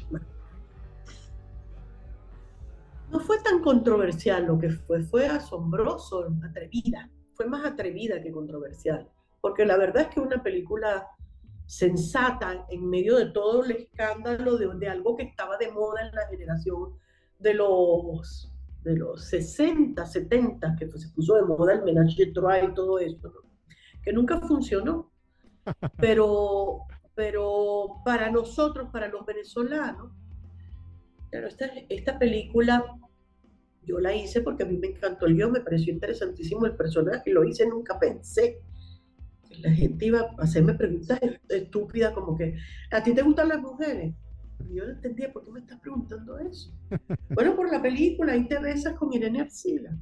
No 3.11 3.19
fue 3.19 3.39
tan 3.41 3.61
controversial, 3.61 4.45
lo 4.45 4.59
que 4.59 4.69
fue 4.69 5.01
fue 5.01 5.25
asombroso, 5.25 6.27
atrevida. 6.47 7.09
Fue 7.33 7.47
más 7.47 7.65
atrevida 7.65 8.21
que 8.21 8.31
controversial, 8.31 9.09
porque 9.41 9.65
la 9.65 9.77
verdad 9.77 10.03
es 10.03 10.09
que 10.09 10.19
una 10.19 10.41
película 10.41 11.07
sensata 11.65 12.65
en 12.69 12.89
medio 12.89 13.17
de 13.17 13.27
todo 13.27 13.63
el 13.63 13.71
escándalo 13.71 14.57
de, 14.57 14.87
algo 14.87 15.15
que 15.17 15.23
estaba 15.23 15.57
de 15.57 15.71
moda 15.71 16.07
en 16.07 16.15
la 16.15 16.27
generación 16.27 16.93
de 17.39 17.53
los, 17.53 18.51
de 18.83 18.95
los 18.95 19.25
60, 19.25 20.05
70, 20.05 20.75
que 20.77 20.87
se 20.87 21.09
puso 21.09 21.35
de 21.35 21.43
moda 21.43 21.73
el 21.73 21.83
menage 21.83 22.25
de 22.25 22.31
Troyes 22.31 22.69
y 22.69 22.73
todo 22.73 22.99
esto, 22.99 23.33
que 24.01 24.13
nunca 24.13 24.39
funcionó. 24.39 25.11
Pero, 25.99 26.83
pero 27.13 28.01
para 28.05 28.31
nosotros, 28.31 28.87
para 28.89 29.09
los 29.09 29.25
venezolanos, 29.25 30.13
esta, 31.29 31.65
esta 31.89 32.17
película 32.17 32.85
yo 33.83 33.99
la 33.99 34.13
hice 34.15 34.41
porque 34.41 34.63
a 34.63 34.65
mí 34.65 34.77
me 34.77 34.87
encantó 34.87 35.25
el 35.25 35.35
guion, 35.35 35.51
me 35.51 35.59
pareció 35.59 35.91
interesantísimo 35.91 36.65
el 36.65 36.77
personaje, 36.77 37.31
lo 37.31 37.43
hice, 37.43 37.67
nunca 37.67 37.99
pensé 37.99 38.61
la 39.61 39.71
gente 39.71 40.05
iba 40.05 40.21
a 40.21 40.43
hacerme 40.43 40.73
preguntas 40.73 41.19
estúpidas 41.49 42.13
como 42.13 42.37
que, 42.37 42.57
¿a 42.91 43.03
ti 43.03 43.13
te 43.13 43.21
gustan 43.21 43.49
las 43.49 43.61
mujeres? 43.61 44.13
yo 44.73 44.85
no 44.85 44.91
entendía, 44.91 45.31
¿por 45.31 45.45
qué 45.45 45.51
me 45.51 45.59
estás 45.59 45.79
preguntando 45.79 46.37
eso? 46.39 46.71
bueno, 47.29 47.55
por 47.55 47.71
la 47.71 47.81
película, 47.81 48.33
ahí 48.33 48.47
te 48.47 48.59
besas 48.59 48.95
con 48.95 49.13
Irene 49.13 49.41
Arcila. 49.41 49.97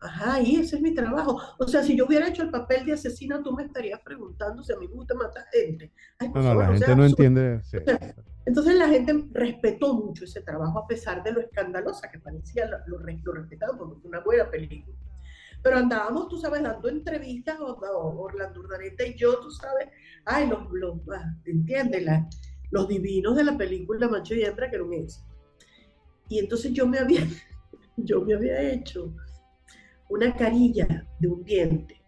Ajá, 0.00 0.40
y 0.40 0.56
ese 0.56 0.76
es 0.76 0.82
mi 0.82 0.94
trabajo. 0.94 1.38
O 1.58 1.68
sea, 1.68 1.82
si 1.82 1.94
yo 1.94 2.06
hubiera 2.06 2.28
hecho 2.28 2.42
el 2.42 2.50
papel 2.50 2.86
de 2.86 2.94
asesina, 2.94 3.42
tú 3.42 3.52
me 3.52 3.64
estarías 3.64 4.00
preguntando 4.00 4.62
si 4.62 4.72
a 4.72 4.76
mí 4.76 4.88
me 4.88 4.94
gusta 4.94 5.14
matar 5.14 5.44
gente. 5.52 5.92
no, 6.34 6.42
no, 6.42 6.54
la 6.54 6.68
gente 6.68 6.96
no 6.96 7.04
entiende. 7.04 7.60
entonces 8.46 8.76
la 8.76 8.88
gente 8.88 9.26
respetó 9.32 9.94
mucho 9.94 10.24
ese 10.24 10.40
trabajo, 10.40 10.78
a 10.78 10.86
pesar 10.86 11.22
de 11.22 11.32
lo 11.32 11.40
escandalosa 11.40 12.10
que 12.10 12.18
parecía, 12.18 12.66
lo, 12.66 12.98
lo 12.98 13.32
respetaban 13.32 13.76
porque 13.76 14.00
fue 14.00 14.08
una 14.08 14.20
buena 14.20 14.50
película. 14.50 14.96
Pero 15.62 15.76
andábamos, 15.76 16.28
tú 16.28 16.38
sabes, 16.38 16.62
dando 16.62 16.88
entrevistas, 16.88 17.58
Orlando 17.60 18.60
Urdaneta 18.60 19.06
y 19.06 19.14
yo, 19.14 19.38
tú 19.40 19.50
sabes, 19.50 19.88
ay, 20.24 20.48
los, 20.48 20.70
los 20.72 20.98
ah, 21.14 21.34
¿entiendes? 21.44 22.06
los 22.70 22.88
divinos 22.88 23.36
de 23.36 23.44
la 23.44 23.58
película 23.58 24.08
Macho 24.08 24.34
y 24.34 24.42
Hembra, 24.42 24.70
que 24.70 24.76
era 24.76 24.84
un 24.84 24.94
éxito. 24.94 25.26
Y 26.28 26.38
entonces 26.38 26.72
yo 26.72 26.86
me 26.86 26.98
había, 26.98 27.26
yo 27.96 28.22
me 28.22 28.34
había 28.34 28.60
hecho 28.62 29.14
una 30.08 30.34
carilla 30.34 31.06
de 31.18 31.28
un 31.28 31.44
diente. 31.44 32.00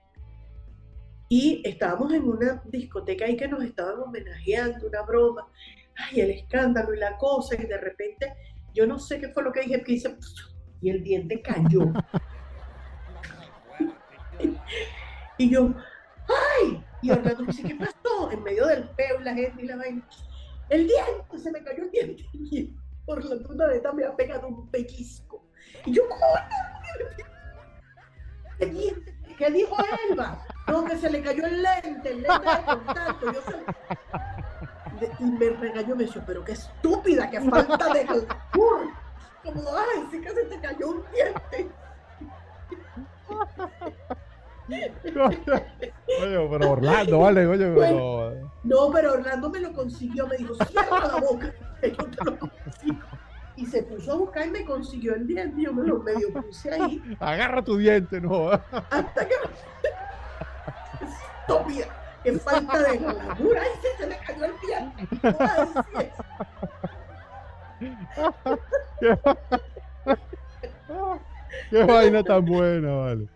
Y 1.29 1.63
estábamos 1.65 2.13
en 2.13 2.25
una 2.25 2.63
discoteca 2.67 3.25
ahí 3.25 3.37
que 3.37 3.49
nos 3.49 3.65
estaban 3.65 4.01
homenajeando, 4.01 4.87
una 4.87 5.03
broma, 5.03 5.49
ay, 5.97 6.21
el 6.21 6.31
escándalo 6.31 6.95
y 6.95 6.99
la 6.99 7.17
cosa, 7.17 7.55
y 7.55 7.67
de 7.67 7.79
repente, 7.79 8.35
yo 8.75 8.87
no 8.87 8.99
sé 8.99 9.19
qué 9.19 9.29
fue 9.29 9.43
lo 9.43 9.53
que 9.53 9.63
dije, 9.63 9.83
que 9.83 9.93
hice, 9.93 10.17
y 10.83 10.91
el 10.91 11.03
diente 11.03 11.41
cayó. 11.41 11.93
y 15.39 15.51
yo, 15.51 15.75
¡ay! 16.61 16.85
Y 17.03 17.11
Orlando 17.11 17.45
dice, 17.45 17.63
¿qué 17.63 17.75
pasó? 17.75 18.31
En 18.31 18.43
medio 18.43 18.67
del 18.67 18.89
peo, 18.91 19.21
la 19.21 19.35
gente 19.35 19.63
y 19.63 19.67
la 19.67 19.77
vaina. 19.77 20.09
El 20.69 20.87
diente, 20.87 21.39
se 21.39 21.51
me 21.51 21.63
cayó 21.63 21.83
el 21.85 21.91
diente. 21.91 22.25
Y 22.33 22.77
Orlando 23.07 23.49
una 23.49 23.67
vez 23.67 23.83
me 23.95 24.05
ha 24.05 24.15
pegado 24.15 24.49
un 24.49 24.71
pellizco. 24.71 25.45
Y 25.85 25.93
yo, 25.93 26.03
¿cómo? 26.09 26.23
¿El 28.61 28.73
diente? 28.79 29.19
¿Qué 29.37 29.51
dijo 29.51 29.77
Elba? 30.09 30.45
No, 30.69 30.85
que 30.85 30.97
se 30.97 31.11
le 31.11 31.23
cayó 31.23 31.45
el 31.45 31.63
lente, 31.63 32.11
el 32.11 32.23
lente 32.23 32.49
de 32.49 32.65
contacto. 32.65 33.33
Yo 33.33 33.43
se... 33.43 35.13
Y 35.19 35.25
me 35.25 35.51
regañó, 35.51 35.97
me 35.97 36.05
dijo, 36.05 36.21
pero 36.25 36.45
qué 36.45 36.53
estúpida, 36.53 37.29
qué 37.29 37.41
falta 37.41 37.93
de 37.93 38.07
Como, 38.07 39.71
ay, 39.77 40.07
sí 40.11 40.21
que 40.21 40.31
se 40.31 40.45
te 40.45 40.61
cayó 40.61 40.91
un 40.91 41.05
diente. 41.13 41.75
Oye, 44.69 46.49
pero 46.51 46.71
Orlando, 46.71 47.19
vale, 47.19 47.47
oye, 47.47 47.73
pero... 47.75 48.33
No, 48.63 48.91
pero 48.93 49.13
Orlando 49.13 49.51
me 49.51 49.61
lo 49.61 49.73
consiguió, 49.73 50.27
me 50.27 50.37
dijo, 50.37 50.55
cierra 50.67 51.07
la 51.07 51.17
boca. 51.21 51.53
Y 53.55 53.67
se 53.67 53.83
puso 53.83 54.13
a 54.13 54.15
buscar 54.15 54.47
y 54.47 54.51
me 54.51 54.65
consiguió 54.65 55.15
el 55.15 55.27
diente, 55.27 55.61
yo 55.61 55.75
me 55.75 55.87
lo 55.87 55.99
medio 55.99 56.33
puse 56.33 56.73
ahí. 56.73 57.03
Agarra 57.21 57.63
tu 57.63 57.77
diente, 57.77 58.19
¿no? 58.19 58.51
Hasta 58.51 59.29
que... 59.29 59.35
Estúpida, 61.47 61.87
qué 62.25 62.33
falta 62.39 62.79
de 62.79 62.99
locura, 62.99 63.61
y 63.63 63.77
se, 63.83 63.95
se 63.99 64.07
le 64.09 64.17
cayó 64.27 64.47
el 64.47 64.55
diente. 64.67 65.07
Qué 71.71 71.85
vaina 71.85 72.23
tan 72.23 72.45
buena, 72.45 72.93
vale. 72.93 73.29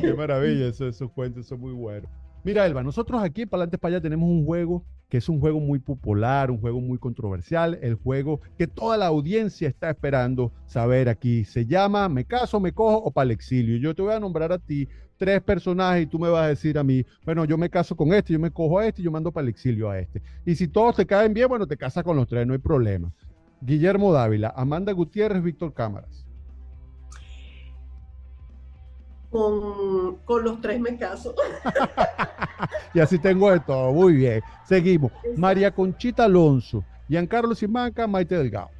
Qué 0.00 0.14
maravilla, 0.16 0.68
esos, 0.68 1.10
cuentos 1.12 1.46
son 1.46 1.60
muy 1.60 1.72
buenos. 1.72 2.10
Mira, 2.44 2.66
Elba, 2.66 2.82
nosotros 2.82 3.22
aquí 3.22 3.42
en 3.42 3.48
Palantes 3.48 3.78
para 3.78 3.94
allá 3.94 4.02
tenemos 4.02 4.28
un 4.28 4.44
juego 4.44 4.84
que 5.08 5.18
es 5.18 5.28
un 5.28 5.40
juego 5.40 5.60
muy 5.60 5.78
popular, 5.78 6.50
un 6.50 6.58
juego 6.58 6.80
muy 6.80 6.98
controversial, 6.98 7.78
el 7.82 7.96
juego 7.96 8.40
que 8.56 8.66
toda 8.66 8.96
la 8.96 9.06
audiencia 9.06 9.68
está 9.68 9.90
esperando 9.90 10.50
saber 10.66 11.08
aquí. 11.08 11.44
Se 11.44 11.66
llama 11.66 12.08
Me 12.08 12.24
caso, 12.24 12.58
me 12.58 12.72
cojo 12.72 12.96
o 12.96 13.10
para 13.10 13.26
el 13.26 13.30
exilio. 13.32 13.76
Yo 13.76 13.94
te 13.94 14.02
voy 14.02 14.14
a 14.14 14.18
nombrar 14.18 14.52
a 14.52 14.58
ti 14.58 14.88
tres 15.18 15.40
personajes 15.42 16.04
y 16.04 16.06
tú 16.06 16.18
me 16.18 16.30
vas 16.30 16.46
a 16.46 16.48
decir 16.48 16.78
a 16.78 16.82
mí, 16.82 17.04
bueno, 17.24 17.44
yo 17.44 17.58
me 17.58 17.68
caso 17.68 17.94
con 17.94 18.12
este, 18.12 18.32
yo 18.32 18.40
me 18.40 18.50
cojo 18.50 18.78
a 18.78 18.86
este 18.86 19.02
yo 19.02 19.10
mando 19.10 19.30
para 19.30 19.44
el 19.44 19.50
exilio 19.50 19.90
a 19.90 19.98
este. 19.98 20.22
Y 20.46 20.54
si 20.56 20.66
todos 20.66 20.96
te 20.96 21.06
caen 21.06 21.34
bien, 21.34 21.48
bueno, 21.48 21.66
te 21.66 21.76
casas 21.76 22.02
con 22.02 22.16
los 22.16 22.26
tres, 22.26 22.46
no 22.46 22.54
hay 22.54 22.58
problema. 22.58 23.12
Guillermo 23.60 24.12
Dávila, 24.12 24.52
Amanda 24.56 24.92
Gutiérrez, 24.92 25.42
Víctor 25.42 25.74
Cámaras 25.74 26.21
con, 29.32 30.44
los 30.44 30.60
tres 30.60 30.78
me 30.78 30.96
caso. 30.98 31.34
y 32.94 33.00
así 33.00 33.18
tengo 33.18 33.50
de 33.50 33.60
todo. 33.60 33.92
Muy 33.92 34.12
bien. 34.12 34.42
Seguimos. 34.64 35.10
María 35.36 35.70
Conchita 35.70 36.24
Alonso, 36.24 36.84
Giancarlo 37.08 37.54
Simanca, 37.54 38.06
Maite 38.06 38.36
Delgado. 38.36 38.70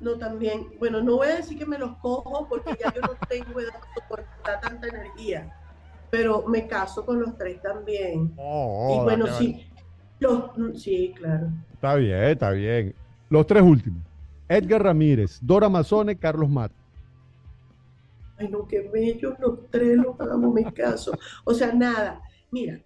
No, 0.00 0.18
también. 0.18 0.66
Bueno, 0.78 1.00
no 1.00 1.16
voy 1.16 1.28
a 1.28 1.36
decir 1.36 1.56
que 1.56 1.64
me 1.64 1.78
los 1.78 1.96
cojo 1.98 2.46
porque 2.48 2.76
ya 2.82 2.92
yo 2.92 3.00
no 3.02 3.14
tengo 3.28 3.60
edad 3.60 3.80
para 4.42 4.60
tanta 4.60 4.88
energía. 4.88 5.56
Pero 6.10 6.44
me 6.46 6.66
caso 6.66 7.06
con 7.06 7.20
los 7.20 7.38
tres 7.38 7.62
también. 7.62 8.32
Oh, 8.36 8.98
y 8.98 9.04
bueno, 9.04 9.26
sí. 9.38 9.66
sí, 10.74 11.14
claro. 11.16 11.48
Está 11.72 11.94
bien, 11.94 12.24
está 12.24 12.50
bien. 12.50 12.94
Los 13.30 13.46
tres 13.46 13.62
últimos. 13.62 14.02
Edgar 14.48 14.82
Ramírez, 14.82 15.38
Dora 15.40 15.68
Mazone, 15.68 16.16
Carlos 16.16 16.50
Mata. 16.50 16.83
Ay, 18.44 18.50
no, 18.50 18.66
qué 18.66 18.88
bello, 18.92 19.36
los 19.38 19.70
tres 19.70 19.96
los 19.96 20.20
hagamos 20.20 20.52
mi 20.52 20.64
caso. 20.72 21.12
O 21.44 21.54
sea, 21.54 21.72
nada. 21.72 22.20
Mira, 22.50 22.78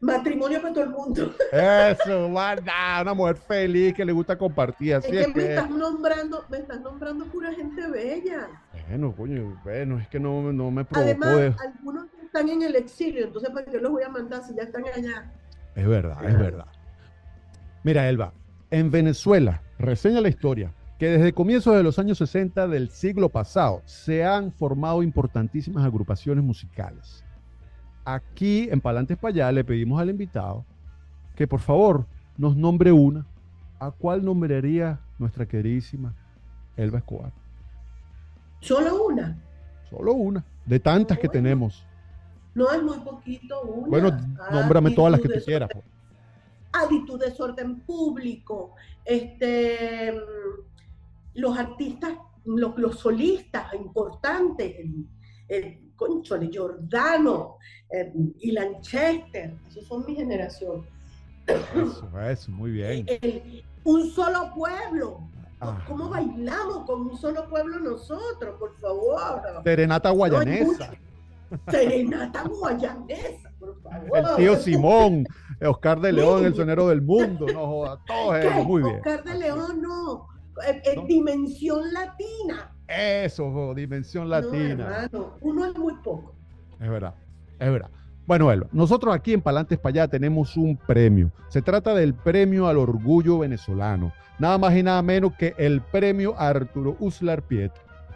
matrimonio 0.00 0.60
para 0.62 0.74
todo 0.74 0.84
el 0.84 0.90
mundo. 0.90 1.34
Eso, 1.52 2.26
una 2.26 3.14
mujer 3.14 3.36
feliz 3.36 3.94
que 3.94 4.04
le 4.04 4.12
gusta 4.12 4.36
compartir. 4.38 4.94
Así 4.94 5.16
es, 5.16 5.26
que, 5.26 5.34
me 5.34 5.48
estás 5.50 5.70
nombrando, 5.70 6.44
me 6.48 6.58
estás 6.58 6.80
nombrando 6.80 7.26
pura 7.26 7.52
gente 7.52 7.86
bella. 7.88 8.48
Bueno, 8.88 9.14
coño, 9.16 9.60
bueno, 9.64 9.98
es 9.98 10.08
que 10.08 10.20
no, 10.20 10.52
no 10.52 10.70
me 10.70 10.84
provocó. 10.84 11.24
Además, 11.26 11.56
algunos 11.60 12.06
están 12.24 12.48
en 12.48 12.62
el 12.62 12.76
exilio, 12.76 13.26
entonces 13.26 13.50
¿para 13.50 13.66
qué 13.66 13.78
los 13.78 13.90
voy 13.90 14.04
a 14.04 14.08
mandar 14.08 14.44
si 14.44 14.54
ya 14.54 14.62
están 14.62 14.84
allá? 14.84 15.32
Es 15.74 15.86
verdad, 15.86 16.24
es 16.24 16.38
verdad. 16.38 16.66
Mira, 17.82 18.08
Elba, 18.08 18.32
en 18.70 18.90
Venezuela, 18.90 19.62
reseña 19.78 20.20
la 20.20 20.28
historia 20.28 20.72
que 21.00 21.08
desde 21.08 21.32
comienzos 21.32 21.74
de 21.74 21.82
los 21.82 21.98
años 21.98 22.18
60 22.18 22.68
del 22.68 22.90
siglo 22.90 23.30
pasado 23.30 23.80
se 23.86 24.22
han 24.22 24.52
formado 24.52 25.02
importantísimas 25.02 25.82
agrupaciones 25.82 26.44
musicales. 26.44 27.24
Aquí 28.04 28.68
en 28.70 28.82
Palantes 28.82 29.16
Payá 29.16 29.50
le 29.50 29.64
pedimos 29.64 29.98
al 29.98 30.10
invitado 30.10 30.62
que 31.34 31.48
por 31.48 31.60
favor 31.60 32.04
nos 32.36 32.54
nombre 32.54 32.92
una. 32.92 33.26
¿A 33.78 33.90
cuál 33.92 34.22
nombraría 34.22 35.00
nuestra 35.18 35.46
queridísima 35.46 36.14
Elba 36.76 36.98
Escobar? 36.98 37.32
Solo 38.60 39.06
una. 39.06 39.38
Solo 39.88 40.12
una, 40.12 40.44
de 40.66 40.80
tantas 40.80 41.18
que 41.18 41.30
tenemos. 41.30 41.82
No 42.54 42.70
es 42.70 42.82
muy 42.82 42.98
poquito 42.98 43.62
una. 43.62 43.88
Bueno, 43.88 44.10
nómbrame 44.52 44.90
todas 44.90 45.12
las 45.12 45.20
que 45.22 45.28
te 45.28 45.42
quieras. 45.42 45.70
Actitud, 46.72 47.18
desorden 47.18 47.80
público, 47.80 48.74
este 49.06 50.14
los 51.34 51.58
artistas, 51.58 52.12
los, 52.44 52.98
solistas 52.98 53.72
importantes, 53.74 54.74
el, 54.78 55.06
el 55.48 55.92
Conchole, 55.96 56.48
Giordano, 56.50 57.56
y 58.38 58.52
Lanchester, 58.52 59.56
esos 59.68 59.86
son 59.86 60.04
mi 60.06 60.14
generación. 60.14 60.86
Eso, 61.46 62.08
eso, 62.20 62.50
muy 62.52 62.70
bien. 62.70 63.04
El- 63.08 63.64
un 63.84 64.10
solo 64.10 64.52
pueblo. 64.54 65.20
Ah. 65.60 65.84
¿Cómo 65.88 66.08
bailamos 66.08 66.84
con 66.86 67.02
un 67.02 67.16
solo 67.18 67.48
pueblo 67.48 67.78
nosotros, 67.80 68.56
por 68.58 68.78
favor? 68.78 69.42
Serenata 69.64 70.10
guayanesa. 70.10 70.92
Serenata 71.68 72.44
guayanesa, 72.44 73.50
por 73.58 73.80
favor. 73.82 74.18
El 74.18 74.36
tío 74.36 74.56
Simón, 74.56 75.26
Oscar 75.60 76.00
de 76.00 76.12
León, 76.12 76.46
el 76.46 76.54
sonero 76.54 76.88
del 76.88 77.02
mundo, 77.02 77.46
no 77.52 77.66
joda, 77.66 78.00
todos 78.06 78.38
¿Qué? 78.38 78.46
ellos, 78.48 78.66
muy 78.66 78.82
bien. 78.82 78.96
Oscar 78.96 79.24
de 79.24 79.34
León, 79.38 79.82
no. 79.82 80.28
Eh, 80.66 80.82
eh, 80.84 80.92
¿No? 80.96 81.04
Dimensión 81.06 81.92
latina. 81.92 82.72
Eso, 82.88 83.72
dimensión 83.74 84.24
No, 84.24 84.30
latina. 84.30 85.04
hermano, 85.04 85.36
uno 85.40 85.64
es 85.66 85.78
muy 85.78 85.94
poco. 86.02 86.34
Es 86.80 86.88
verdad, 86.90 87.14
es 87.58 87.70
verdad. 87.70 87.90
Bueno, 88.26 88.50
Elba, 88.52 88.68
nosotros 88.72 89.14
aquí 89.14 89.32
en 89.32 89.40
Palantes 89.42 89.78
para 89.78 89.90
allá 90.02 90.08
tenemos 90.08 90.56
un 90.56 90.76
premio. 90.76 91.32
Se 91.48 91.62
trata 91.62 91.94
del 91.94 92.14
premio 92.14 92.68
al 92.68 92.78
orgullo 92.78 93.38
venezolano. 93.40 94.12
Nada 94.38 94.56
más 94.56 94.74
y 94.76 94.82
nada 94.82 95.02
menos 95.02 95.34
que 95.34 95.54
el 95.58 95.80
premio 95.80 96.34
Arturo 96.38 96.96
Uslar 97.00 97.42
Piet. 97.42 97.72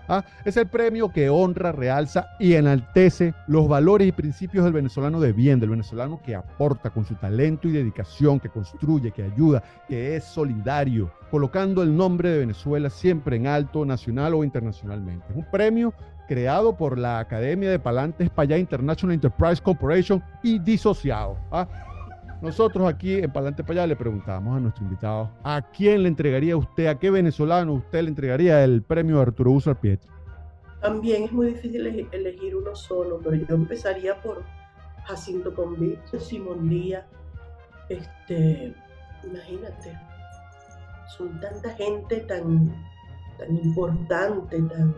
¿Ah? 0.08 0.24
Es 0.44 0.56
el 0.56 0.66
premio 0.66 1.10
que 1.10 1.28
honra, 1.28 1.72
realza 1.72 2.28
y 2.38 2.54
enaltece 2.54 3.34
los 3.46 3.68
valores 3.68 4.08
y 4.08 4.12
principios 4.12 4.64
del 4.64 4.72
venezolano 4.72 5.20
de 5.20 5.32
bien, 5.32 5.60
del 5.60 5.70
venezolano 5.70 6.20
que 6.22 6.34
aporta 6.34 6.90
con 6.90 7.04
su 7.04 7.14
talento 7.14 7.68
y 7.68 7.72
dedicación, 7.72 8.40
que 8.40 8.48
construye, 8.48 9.12
que 9.12 9.22
ayuda, 9.22 9.62
que 9.88 10.16
es 10.16 10.24
solidario, 10.24 11.10
colocando 11.30 11.82
el 11.82 11.96
nombre 11.96 12.30
de 12.30 12.38
Venezuela 12.40 12.90
siempre 12.90 13.36
en 13.36 13.46
alto, 13.46 13.84
nacional 13.84 14.34
o 14.34 14.44
internacionalmente. 14.44 15.26
Es 15.30 15.36
un 15.36 15.50
premio 15.50 15.94
creado 16.28 16.76
por 16.76 16.98
la 16.98 17.18
Academia 17.18 17.70
de 17.70 17.78
Palantes 17.78 18.30
Payá 18.30 18.58
International 18.58 19.14
Enterprise 19.14 19.62
Corporation 19.62 20.22
y 20.42 20.58
disociado. 20.58 21.36
¿ah? 21.50 21.66
Nosotros 22.44 22.86
aquí 22.86 23.14
en 23.14 23.32
Palante 23.32 23.64
Payá 23.64 23.86
le 23.86 23.96
preguntamos 23.96 24.54
a 24.54 24.60
nuestro 24.60 24.84
invitado, 24.84 25.30
¿a 25.42 25.62
quién 25.62 26.02
le 26.02 26.08
entregaría 26.08 26.54
usted, 26.54 26.88
a 26.88 26.98
qué 26.98 27.10
venezolano 27.10 27.72
usted 27.72 28.02
le 28.02 28.10
entregaría 28.10 28.62
el 28.62 28.82
premio 28.82 29.18
Arturo 29.18 29.52
Uslar 29.52 29.80
Piet? 29.80 29.98
También 30.82 31.22
es 31.24 31.32
muy 31.32 31.46
difícil 31.46 31.86
ele- 31.86 32.06
elegir 32.12 32.54
uno 32.54 32.76
solo, 32.76 33.18
pero 33.24 33.34
yo 33.36 33.54
empezaría 33.54 34.20
por 34.20 34.42
Jacinto 35.04 35.54
Convicto, 35.54 36.20
Simón 36.20 36.68
Díaz. 36.68 37.06
Este, 37.88 38.74
imagínate, 39.24 39.98
son 41.16 41.40
tanta 41.40 41.70
gente 41.70 42.20
tan, 42.20 42.74
tan 43.38 43.56
importante, 43.56 44.60
tan, 44.64 44.94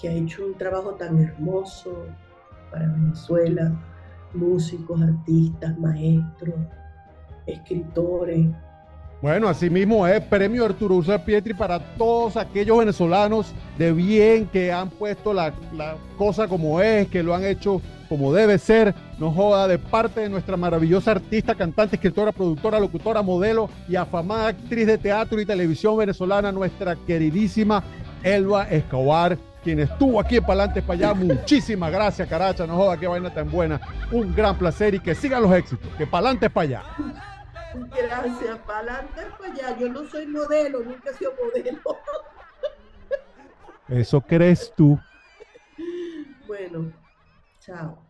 que 0.00 0.08
ha 0.08 0.12
hecho 0.12 0.46
un 0.46 0.54
trabajo 0.54 0.94
tan 0.94 1.20
hermoso 1.20 2.06
para 2.70 2.86
Venezuela, 2.86 3.72
músicos, 4.34 5.00
artistas, 5.00 5.78
maestros, 5.78 6.54
escritores. 7.46 8.46
Bueno, 9.22 9.48
asimismo 9.48 10.06
es 10.06 10.20
premio 10.20 10.66
Arturo 10.66 10.96
Uslar 10.96 11.24
Pietri 11.24 11.54
para 11.54 11.78
todos 11.96 12.36
aquellos 12.36 12.78
venezolanos 12.78 13.54
de 13.78 13.92
bien 13.92 14.46
que 14.46 14.70
han 14.70 14.90
puesto 14.90 15.32
la, 15.32 15.54
la 15.74 15.96
cosa 16.18 16.46
como 16.46 16.80
es, 16.80 17.08
que 17.08 17.22
lo 17.22 17.34
han 17.34 17.44
hecho 17.44 17.80
como 18.08 18.32
debe 18.32 18.58
ser. 18.58 18.94
No 19.18 19.30
joda, 19.30 19.66
de 19.66 19.78
parte 19.78 20.20
de 20.20 20.28
nuestra 20.28 20.56
maravillosa 20.56 21.12
artista, 21.12 21.54
cantante, 21.54 21.96
escritora, 21.96 22.32
productora, 22.32 22.78
locutora, 22.78 23.22
modelo 23.22 23.70
y 23.88 23.96
afamada 23.96 24.48
actriz 24.48 24.86
de 24.86 24.98
teatro 24.98 25.40
y 25.40 25.46
televisión 25.46 25.96
venezolana, 25.96 26.52
nuestra 26.52 26.94
queridísima 26.94 27.82
Elba 28.22 28.64
Escobar, 28.64 29.38
quien 29.64 29.80
estuvo 29.80 30.20
aquí 30.20 30.36
en 30.36 30.44
Palantes 30.44 30.84
para 30.84 31.10
allá. 31.10 31.14
Muchísimas 31.14 31.90
gracias, 31.90 32.28
Caracha. 32.28 32.66
No 32.66 32.76
joda, 32.76 32.98
qué 32.98 33.08
vaina 33.08 33.32
tan 33.32 33.50
buena. 33.50 33.80
Un 34.12 34.34
gran 34.34 34.56
placer 34.56 34.94
y 34.94 35.00
que 35.00 35.14
sigan 35.14 35.42
los 35.42 35.52
éxitos. 35.52 35.88
Que 35.96 36.06
Palantes 36.06 36.50
para 36.50 36.64
allá. 36.64 36.82
Gracias, 37.90 38.58
para 38.58 38.78
adelante, 38.78 39.22
para 39.38 39.52
allá. 39.52 39.78
Yo 39.78 39.88
no 39.88 40.04
soy 40.04 40.26
modelo, 40.26 40.80
nunca 40.80 41.10
he 41.10 41.14
sido 41.14 41.32
modelo. 41.42 41.80
Eso 43.88 44.20
crees 44.20 44.72
tú. 44.76 45.00
Bueno, 46.46 46.92
chao. 47.60 48.03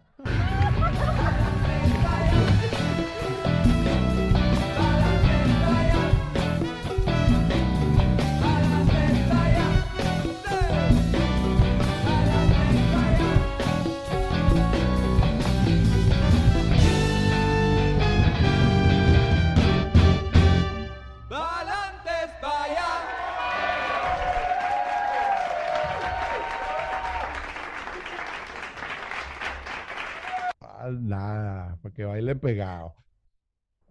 Nada, 31.00 31.76
para 31.82 31.94
que 31.94 32.04
bailen 32.04 32.38
pegado. 32.40 32.94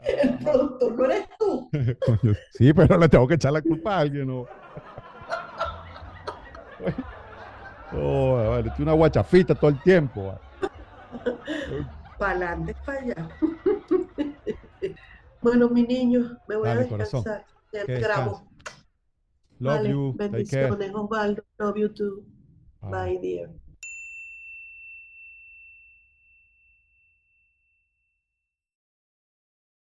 El 0.06 0.38
productor 0.40 0.98
no 0.98 1.06
eres 1.06 1.28
tú. 1.40 1.70
Coño, 2.06 2.36
sí, 2.52 2.74
pero 2.74 2.98
le 2.98 3.08
tengo 3.10 3.28
que 3.28 3.36
echar 3.36 3.54
la 3.54 3.62
culpa 3.62 3.96
a 3.96 4.00
alguien, 4.00 4.28
¿no? 4.28 4.46
Oh, 7.96 8.34
vale, 8.50 8.64
tiene 8.72 8.92
una 8.92 8.94
guachafita 8.94 9.54
todo 9.56 9.70
el 9.70 9.80
tiempo. 9.82 10.34
vale. 12.20 12.22
Para 12.86 13.00
allá. 13.00 13.30
bueno, 15.42 15.70
mi 15.70 15.84
niño, 15.84 16.38
me 16.48 16.56
voy 16.56 16.70
Dale, 16.70 16.86
a 16.86 16.88
corazón. 16.88 17.24
descansar. 17.24 17.46
Ya 17.72 17.86
Que 17.86 18.00
grabo. 18.00 18.42
Love 19.60 19.78
Vale, 19.78 19.90
you. 19.90 20.16
Bendiciones, 20.18 20.92
Osvaldo. 20.94 21.44
Love 21.60 21.78
you 21.78 21.90
too. 21.90 22.24
Bye. 22.82 22.92
Bye, 22.92 23.20
dear. 23.22 23.50